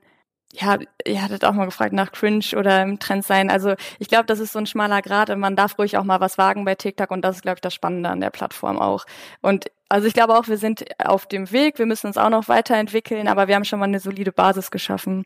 [0.56, 3.50] ja, ihr hattet auch mal gefragt nach Cringe oder im Trend sein.
[3.50, 6.20] Also ich glaube, das ist so ein schmaler Grad und man darf ruhig auch mal
[6.20, 9.04] was wagen bei TikTok und das ist, glaube ich, das Spannende an der Plattform auch.
[9.40, 12.48] Und also ich glaube auch, wir sind auf dem Weg, wir müssen uns auch noch
[12.48, 15.24] weiterentwickeln, aber wir haben schon mal eine solide Basis geschaffen,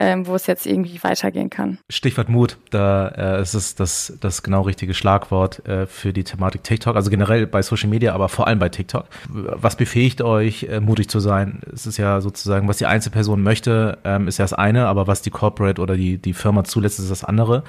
[0.00, 1.78] ähm, wo es jetzt irgendwie weitergehen kann.
[1.90, 6.62] Stichwort Mut, da äh, ist es das, das genau richtige Schlagwort äh, für die Thematik
[6.62, 9.06] TikTok, also generell bei Social Media, aber vor allem bei TikTok.
[9.28, 11.60] Was befähigt euch, äh, mutig zu sein?
[11.72, 15.22] Es ist ja sozusagen, was die Einzelperson möchte, ähm, ist ja das eine, aber was
[15.22, 17.64] die Corporate oder die, die Firma zulässt, ist das andere.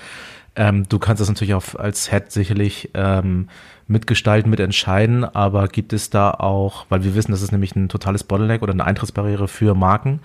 [0.56, 3.50] Ähm, du kannst das natürlich auch als Head sicherlich ähm,
[3.88, 8.24] mitgestalten, mitentscheiden, aber gibt es da auch, weil wir wissen, das ist nämlich ein totales
[8.24, 10.20] Bottleneck oder eine Eintrittsbarriere für Marken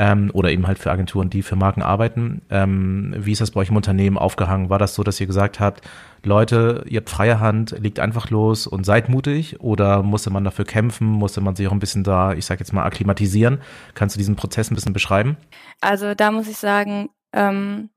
[0.00, 2.40] ähm, oder eben halt für Agenturen, die für Marken arbeiten.
[2.48, 4.70] Ähm, wie ist das bei euch im Unternehmen aufgehangen?
[4.70, 5.82] War das so, dass ihr gesagt habt,
[6.24, 10.64] Leute, ihr habt freie Hand, legt einfach los und seid mutig oder musste man dafür
[10.64, 13.58] kämpfen, musste man sich auch ein bisschen da, ich sag jetzt mal, akklimatisieren?
[13.92, 15.36] Kannst du diesen Prozess ein bisschen beschreiben?
[15.82, 17.90] Also da muss ich sagen, ähm,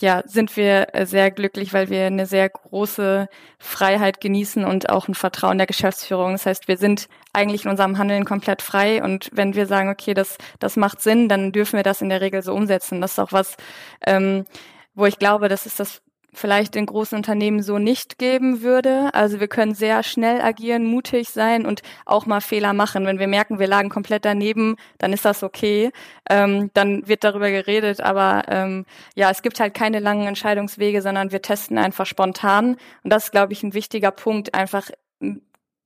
[0.00, 5.08] ja, sind wir äh, sehr glücklich, weil wir eine sehr große Freiheit genießen und auch
[5.08, 6.32] ein Vertrauen der Geschäftsführung.
[6.32, 10.14] Das heißt, wir sind eigentlich in unserem Handeln komplett frei und wenn wir sagen, okay,
[10.14, 13.00] das, das macht Sinn, dann dürfen wir das in der Regel so umsetzen.
[13.00, 13.56] Das ist auch was,
[14.06, 14.46] ähm,
[14.94, 16.00] wo ich glaube, das ist das
[16.38, 19.10] vielleicht in großen Unternehmen so nicht geben würde.
[19.12, 23.04] Also wir können sehr schnell agieren, mutig sein und auch mal Fehler machen.
[23.06, 25.90] Wenn wir merken, wir lagen komplett daneben, dann ist das okay.
[26.30, 28.00] Ähm, dann wird darüber geredet.
[28.00, 32.76] Aber ähm, ja, es gibt halt keine langen Entscheidungswege, sondern wir testen einfach spontan.
[33.02, 34.90] Und das ist, glaube ich, ein wichtiger Punkt, einfach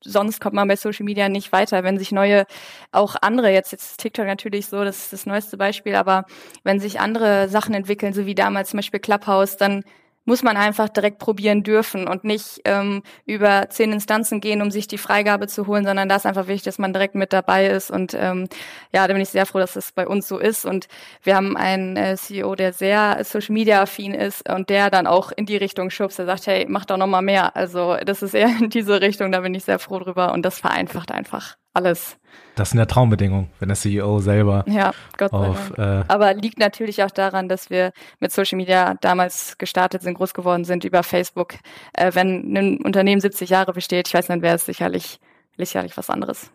[0.05, 1.85] sonst kommt man bei Social Media nicht weiter.
[1.85, 2.47] Wenn sich neue,
[2.91, 6.25] auch andere, jetzt, jetzt TikTok natürlich so, das ist das neueste Beispiel, aber
[6.65, 9.85] wenn sich andere Sachen entwickeln, so wie damals zum Beispiel Clubhouse, dann
[10.25, 14.87] muss man einfach direkt probieren dürfen und nicht ähm, über zehn Instanzen gehen, um sich
[14.87, 17.91] die Freigabe zu holen, sondern da ist einfach wichtig, dass man direkt mit dabei ist.
[17.91, 18.49] Und ähm,
[18.93, 20.65] ja, da bin ich sehr froh, dass das bei uns so ist.
[20.65, 20.89] Und
[21.23, 25.33] wir haben einen äh, CEO, der sehr Social Media affin ist und der dann auch
[25.33, 26.19] in die Richtung schubst.
[26.19, 27.57] Der sagt, hey, mach doch noch mal mehr.
[27.57, 29.33] Also das ist eher in diese Richtung.
[29.33, 32.19] Da bin ich sehr froh drüber und das vereinfacht einfach alles.
[32.55, 36.05] Das sind ja Traumbedingungen, wenn der CEO selber ja, Gott sei auf, Dank.
[36.09, 40.35] Äh, Aber liegt natürlich auch daran, dass wir mit Social Media damals gestartet sind, groß
[40.35, 41.55] geworden sind über Facebook.
[41.95, 45.19] Äh, wenn ein Unternehmen 70 Jahre besteht, ich weiß nicht, wäre es sicherlich,
[45.57, 46.51] sicherlich was anderes.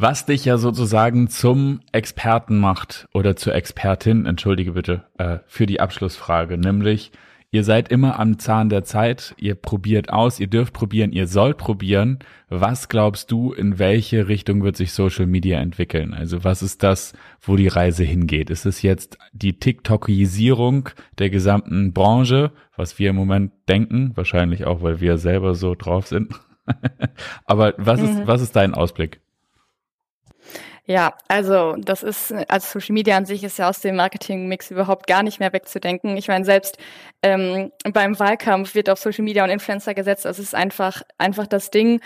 [0.00, 5.80] Was dich ja sozusagen zum Experten macht oder zur Expertin, entschuldige bitte, äh, für die
[5.80, 7.10] Abschlussfrage, nämlich
[7.50, 11.56] Ihr seid immer am Zahn der Zeit, ihr probiert aus, ihr dürft probieren, ihr sollt
[11.56, 12.18] probieren.
[12.50, 16.12] Was glaubst du, in welche Richtung wird sich Social Media entwickeln?
[16.12, 18.50] Also was ist das, wo die Reise hingeht?
[18.50, 24.12] Ist es jetzt die TikTokisierung der gesamten Branche, was wir im Moment denken?
[24.14, 26.34] Wahrscheinlich auch, weil wir selber so drauf sind.
[27.46, 28.26] Aber was ist, mhm.
[28.26, 29.22] was ist dein Ausblick?
[30.90, 35.06] Ja, also das ist, also Social Media an sich ist ja aus dem Marketingmix überhaupt
[35.06, 36.16] gar nicht mehr wegzudenken.
[36.16, 36.78] Ich meine, selbst
[37.22, 40.24] ähm, beim Wahlkampf wird auf Social Media und Influencer gesetzt.
[40.24, 42.00] Das ist einfach, einfach das Ding.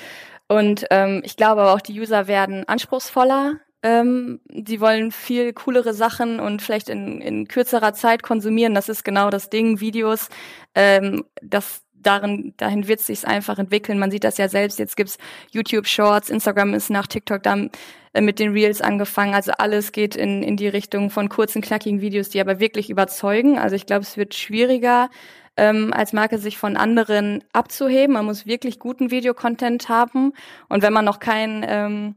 [0.49, 3.61] Und ähm, ich glaube aber auch, die User werden anspruchsvoller.
[3.85, 8.75] Ähm, die wollen viel coolere Sachen und vielleicht in, in kürzerer Zeit konsumieren.
[8.75, 9.79] Das ist genau das Ding.
[9.79, 10.29] Videos,
[10.75, 13.99] ähm, das darin, dahin wird es sich einfach entwickeln.
[13.99, 14.79] Man sieht das ja selbst.
[14.79, 15.19] Jetzt gibt's
[15.51, 17.71] YouTube Shorts, Instagram ist nach TikTok dann
[18.13, 19.35] äh, mit den Reels angefangen.
[19.35, 23.59] Also alles geht in, in die Richtung von kurzen, knackigen Videos, die aber wirklich überzeugen.
[23.59, 25.11] Also ich glaube, es wird schwieriger,
[25.57, 28.15] ähm, als Marke sich von anderen abzuheben.
[28.15, 30.33] Man muss wirklich guten Videocontent haben.
[30.69, 32.15] Und wenn man noch kein ähm,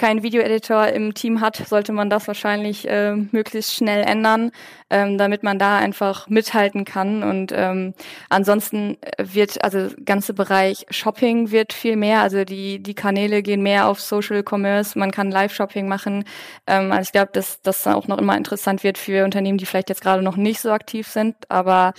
[0.00, 4.50] keinen Videoeditor im Team hat, sollte man das wahrscheinlich äh, möglichst schnell ändern,
[4.88, 7.22] ähm, damit man da einfach mithalten kann.
[7.22, 7.92] Und ähm,
[8.30, 12.22] ansonsten wird, also ganze Bereich Shopping wird viel mehr.
[12.22, 16.24] Also die, die Kanäle gehen mehr auf Social Commerce, man kann Live-Shopping machen.
[16.66, 19.90] Ähm, also ich glaube, dass das auch noch immer interessant wird für Unternehmen, die vielleicht
[19.90, 21.36] jetzt gerade noch nicht so aktiv sind.
[21.50, 21.92] Aber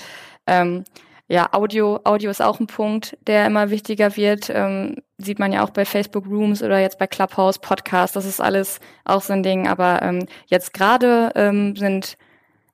[0.48, 0.86] ähm,
[1.32, 4.50] ja, Audio, Audio ist auch ein Punkt, der immer wichtiger wird.
[4.50, 8.18] Ähm, sieht man ja auch bei Facebook Rooms oder jetzt bei Clubhouse Podcast.
[8.18, 9.70] Das ist alles auch so ein Ding.
[9.70, 12.18] Aber ähm, jetzt gerade ähm, sind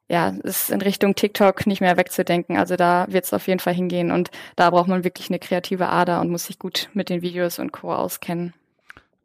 [0.10, 2.58] ja, ist in Richtung TikTok nicht mehr wegzudenken.
[2.58, 5.90] Also da wird es auf jeden Fall hingehen und da braucht man wirklich eine kreative
[5.90, 7.94] Ader und muss sich gut mit den Videos und Co.
[7.94, 8.56] auskennen.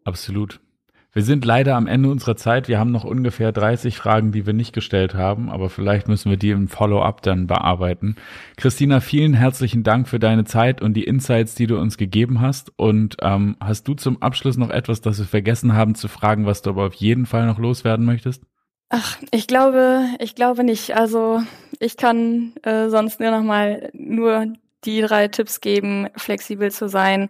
[0.04, 0.60] Absolut.
[1.14, 2.68] Wir sind leider am Ende unserer Zeit.
[2.68, 6.38] Wir haben noch ungefähr 30 Fragen, die wir nicht gestellt haben, aber vielleicht müssen wir
[6.38, 8.16] die im Follow-up dann bearbeiten.
[8.56, 12.72] Christina, vielen herzlichen Dank für deine Zeit und die Insights, die du uns gegeben hast.
[12.76, 16.62] Und ähm, hast du zum Abschluss noch etwas, das wir vergessen haben zu fragen, was
[16.62, 18.44] du aber auf jeden Fall noch loswerden möchtest?
[18.88, 20.96] Ach, ich glaube, ich glaube nicht.
[20.96, 21.42] Also
[21.78, 24.54] ich kann äh, sonst nur noch mal nur
[24.84, 27.28] die drei Tipps geben, flexibel zu sein,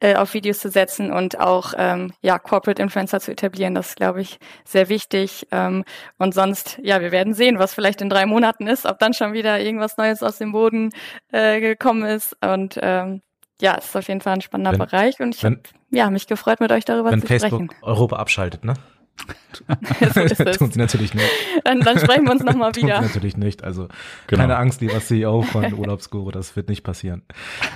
[0.00, 3.74] äh, auf Videos zu setzen und auch ähm, ja Corporate Influencer zu etablieren.
[3.74, 5.46] Das ist, glaube ich, sehr wichtig.
[5.50, 5.84] Ähm,
[6.18, 9.32] und sonst, ja, wir werden sehen, was vielleicht in drei Monaten ist, ob dann schon
[9.32, 10.90] wieder irgendwas Neues aus dem Boden
[11.32, 12.36] äh, gekommen ist.
[12.42, 13.22] Und ähm,
[13.60, 16.26] ja, es ist auf jeden Fall ein spannender wenn, Bereich und ich habe ja, mich
[16.26, 17.58] gefreut, mit euch darüber zu Facebook sprechen.
[17.60, 18.74] Wenn Facebook Europa abschaltet, ne?
[20.14, 20.58] So ist es.
[20.58, 21.28] Tun sie natürlich nicht.
[21.64, 22.96] Dann, dann sprechen wir uns nochmal wieder.
[22.96, 23.64] Tun sie natürlich nicht.
[23.64, 23.88] Also
[24.26, 24.42] genau.
[24.42, 27.22] keine Angst, lieber CEO von Urlaubsguru, das wird nicht passieren.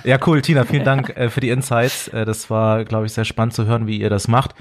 [0.03, 2.07] Ja, cool, Tina, vielen Dank äh, für die Insights.
[2.09, 4.55] Äh, das war, glaube ich, sehr spannend zu hören, wie ihr das macht.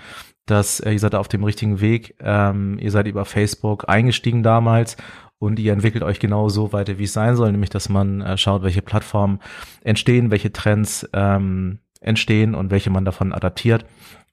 [0.46, 2.16] Dass äh, ihr seid auf dem richtigen Weg.
[2.20, 4.96] Ähm, ihr seid über Facebook eingestiegen damals
[5.38, 8.36] und ihr entwickelt euch genau so weiter, wie es sein soll, nämlich dass man äh,
[8.36, 9.40] schaut, welche Plattformen
[9.82, 13.84] entstehen, welche Trends ähm, entstehen und welche man davon adaptiert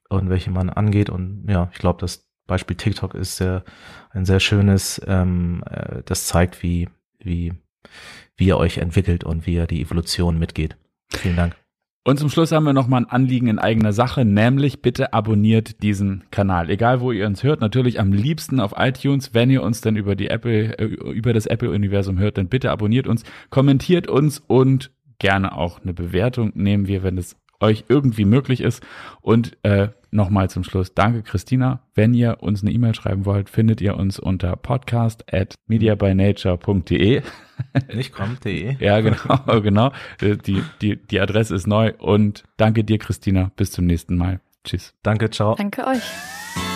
[0.08, 1.10] und welche man angeht.
[1.10, 3.64] Und ja, ich glaube, dass Beispiel TikTok ist sehr,
[4.10, 6.88] ein sehr schönes, ähm, äh, das zeigt, wie,
[7.18, 7.52] wie,
[8.36, 10.76] wie ihr euch entwickelt und wie ihr die Evolution mitgeht.
[11.10, 11.56] Vielen Dank.
[12.06, 15.82] Und zum Schluss haben wir noch mal ein Anliegen in eigener Sache, nämlich bitte abonniert
[15.82, 16.70] diesen Kanal.
[16.70, 19.34] Egal wo ihr uns hört, natürlich am liebsten auf iTunes.
[19.34, 23.08] Wenn ihr uns dann über die Apple, äh, über das Apple-Universum hört, dann bitte abonniert
[23.08, 28.60] uns, kommentiert uns und gerne auch eine Bewertung nehmen wir, wenn es euch irgendwie möglich
[28.60, 28.84] ist.
[29.20, 31.80] Und äh, nochmal zum Schluss, danke Christina.
[31.94, 37.22] Wenn ihr uns eine E-Mail schreiben wollt, findet ihr uns unter podcast at mediabynature.de.
[37.94, 38.76] Nicht kommt.de.
[38.84, 39.92] ja, genau, genau.
[40.20, 43.50] Die, die, die Adresse ist neu und danke dir, Christina.
[43.56, 44.40] Bis zum nächsten Mal.
[44.64, 44.94] Tschüss.
[45.02, 45.54] Danke, ciao.
[45.54, 46.75] Danke euch.